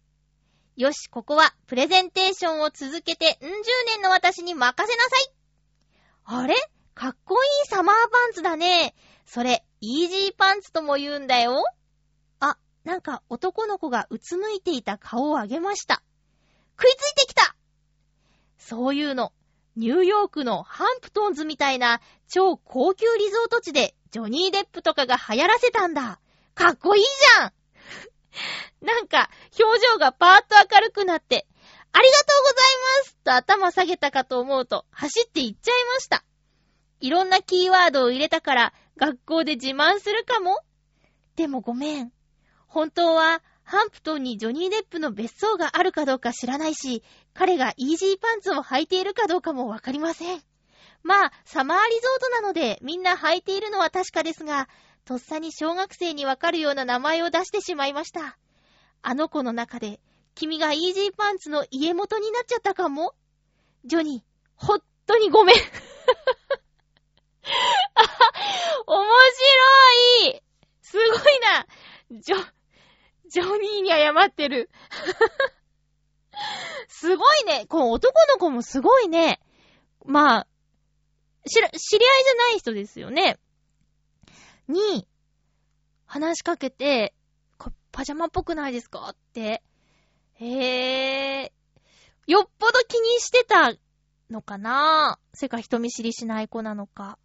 [0.76, 3.46] よし、ここはプレゼンテーションを続けて、ん十
[3.88, 5.32] 年の私に任せなさい
[6.24, 6.54] あれ？
[6.94, 8.94] かっこいいサマーパンツだね。
[9.26, 11.62] それ、イージーパンツとも言うんだよ。
[12.40, 16.02] あ、なんか男の子がうつむいていた顔を上げました。
[16.78, 17.54] 食いついてきた
[18.56, 19.32] そういうの、
[19.76, 26.20] ニューヨークのハンプトンズみたいな超高級リゾート地でジョニー・デップとかが流行らせたんだ。
[26.54, 27.52] かっこいいじゃん
[28.86, 31.46] なんか、表情がパーッと明るくなって、
[31.92, 32.56] ありがとうござい
[33.02, 36.24] ますと頭下げたかと思うと、走って行っちゃいました。
[37.00, 40.58] いろんなキーワードを入れたから、学校で自慢するかも
[41.36, 42.12] でもごめん。
[42.66, 47.02] 本当は、ハンプトンにジョニー・デップの別荘があるかどうか知らないし、
[47.34, 50.42] 彼がイージーパンツを履いているかどうかもわかりません。
[51.02, 54.68] まあ、サマーリゾートなのでみんな履いているのは確かですが、
[55.04, 58.38] とっさに小学生にわかるような名前を出してしまいました。
[59.02, 60.00] あの子の中で、
[60.34, 63.14] 君がイージーパンツの家元になっちゃったかも？
[63.84, 64.22] ジョニー、
[64.54, 65.56] ほっとにごめん。
[65.56, 65.60] あ
[68.86, 70.42] 面白い
[70.82, 71.66] すごいな
[72.20, 72.46] ジョ、
[73.28, 74.70] ジョニーに謝ってる。
[76.88, 77.66] すごいね。
[77.66, 79.40] この男の子もすごいね。
[80.04, 80.46] まあ、
[81.48, 83.40] 知ら、知り合いじゃない人ですよね。
[84.72, 85.06] に、
[86.06, 87.14] 話しかけて、
[87.92, 89.10] パジャマっぽくないですか？
[89.10, 89.62] って。
[90.34, 91.52] へえ。
[92.26, 93.74] よっぽど気にしてた
[94.30, 95.18] のかな？
[95.34, 97.18] せか人見知りしない子なのか。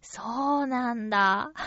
[0.00, 1.52] そうなんだ。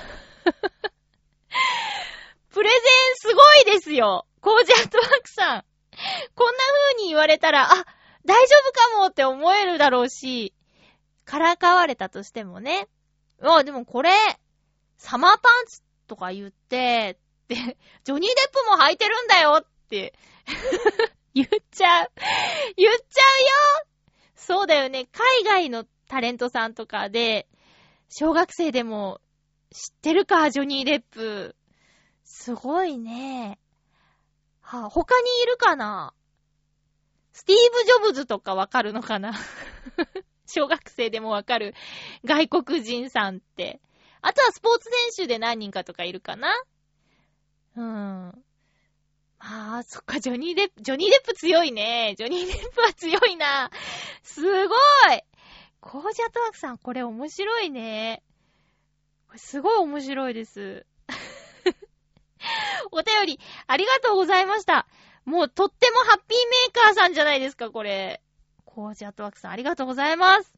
[2.50, 2.82] プレゼン
[3.16, 5.66] すごいですよコージアットワークさん。
[6.36, 6.60] こんな
[6.94, 7.86] 風に言われたら、あ、
[8.26, 10.54] 大丈夫かもって思えるだろうし、
[11.24, 12.90] からかわれたとしてもね。
[13.42, 14.12] あ、でもこれ、
[14.98, 20.14] サマーパンツとか言って、って、ジョニー・デップも履いてるんだよって
[21.34, 22.12] 言っちゃう。
[22.76, 23.24] 言っちゃ
[23.82, 23.96] うよ
[24.36, 25.08] そうだよね。
[25.12, 27.48] 海外のタレントさんとかで、
[28.10, 29.20] 小学生でも
[29.72, 31.56] 知ってるか、ジョニー・デップ。
[32.24, 33.60] すごいね。
[34.62, 36.14] はあ、他にいるかな？
[37.34, 39.34] スティーブ・ジョブズとかわかるのかな？
[40.48, 41.74] 小学生でもわかる
[42.24, 43.82] 外国人さんって。
[44.28, 46.50] あとはスポーツ選手で何人かとかいるかな？
[47.78, 48.44] うん。
[49.38, 52.16] まあ、そっか、ジョニーデップ、ジョニーデップ強いね。
[52.18, 53.70] ジョニーデップは強いな。
[54.24, 54.78] すごい
[55.80, 58.24] コージャトワークさん、これ面白いね。
[59.28, 60.88] これすごい面白いです。
[62.92, 64.88] お便り、ありがとうございました。
[65.24, 68.24] もうとってもハッピーメーカーさんじゃないですか、これ。
[68.66, 70.52] コージアトワークさん、ありがとうございます。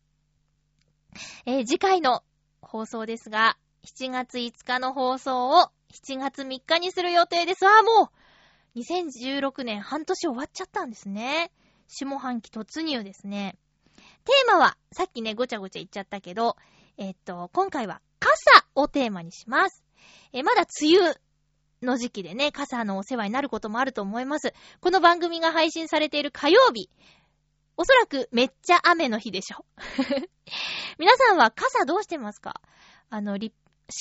[1.45, 2.23] えー、次回の
[2.67, 7.65] 放送ですが、7月5日の放送を7月3日にする予定です。
[7.65, 8.11] ああ、も
[8.75, 11.51] う !2016 年半年終わっちゃったんですね。
[11.87, 13.57] 下半期突入ですね。
[13.95, 16.57] テーマは、さっきね、ごちゃごちゃ言っちゃったけど、
[16.97, 19.85] えっと、今回は傘をテーマにします。
[20.33, 21.15] え、まだ梅雨
[21.81, 24.53] の時期でね、傘のお世話になることもあると思います。
[24.81, 26.89] この番組が配信されている火曜日、
[27.77, 29.63] おそらくめっちゃ雨の日でしょ。
[30.97, 32.59] 皆さんは傘どうしてますか？
[33.09, 33.51] あの、し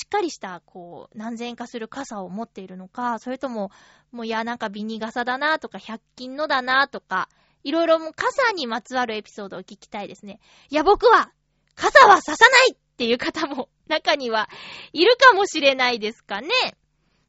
[0.05, 3.71] っかりした、こう、何千円かする傘を持っているのか、それとも、
[4.11, 7.29] もういや、なんかビニ傘だなとか、100均のだなとか、
[7.63, 10.39] いろいろもう傘にまつわるエピソードを聞きたいですね。
[10.69, 11.31] いや、僕は、
[11.75, 14.49] 傘は刺さないっていう方も中には
[14.91, 16.49] いるかもしれないですかね。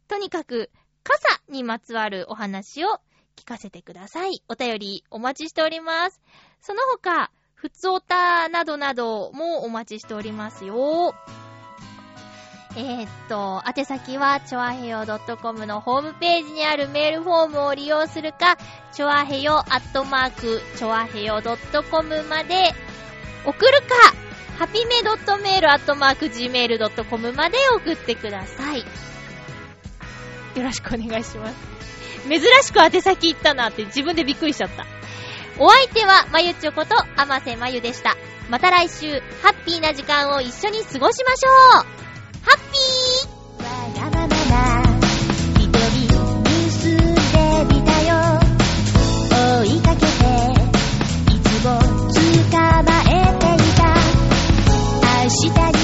[0.08, 0.70] とにかく、
[1.04, 3.00] 傘にまつわるお話を
[3.38, 4.42] 聞かせてください。
[4.48, 6.20] お便りお待ちしております。
[6.60, 11.14] その他、ふつおたなどなどもお待ちしておりますよ。
[12.76, 15.04] えー、っと、宛先は、ちょあへよ
[15.40, 18.56] .com のホームページにあるメールフォームを利用するか、
[18.92, 22.72] ちょあへよアットマーク、ちょあへよ .com まで
[23.44, 23.94] 送るか、
[24.58, 28.80] ハピメドットメールアットマーク gmail.com まで送ってください。
[28.80, 31.77] よろしくお願いします。
[32.28, 34.86] 珍しく宛先行ったなって自分でびっくりしちゃった。
[35.58, 38.16] お相手は、まゆちょこと、あませまゆでした。
[38.48, 41.98] また来週、ハッピーな時間を一緒に過ごしましょう
[42.42, 43.68] ハッピーわ
[44.10, 44.36] がままな、
[45.58, 46.14] 一人
[46.44, 47.18] 結んで
[47.74, 48.12] みたよ。
[49.60, 50.06] 追いかけて、
[51.34, 53.82] いつも捕まえていた。
[55.24, 55.77] 明日に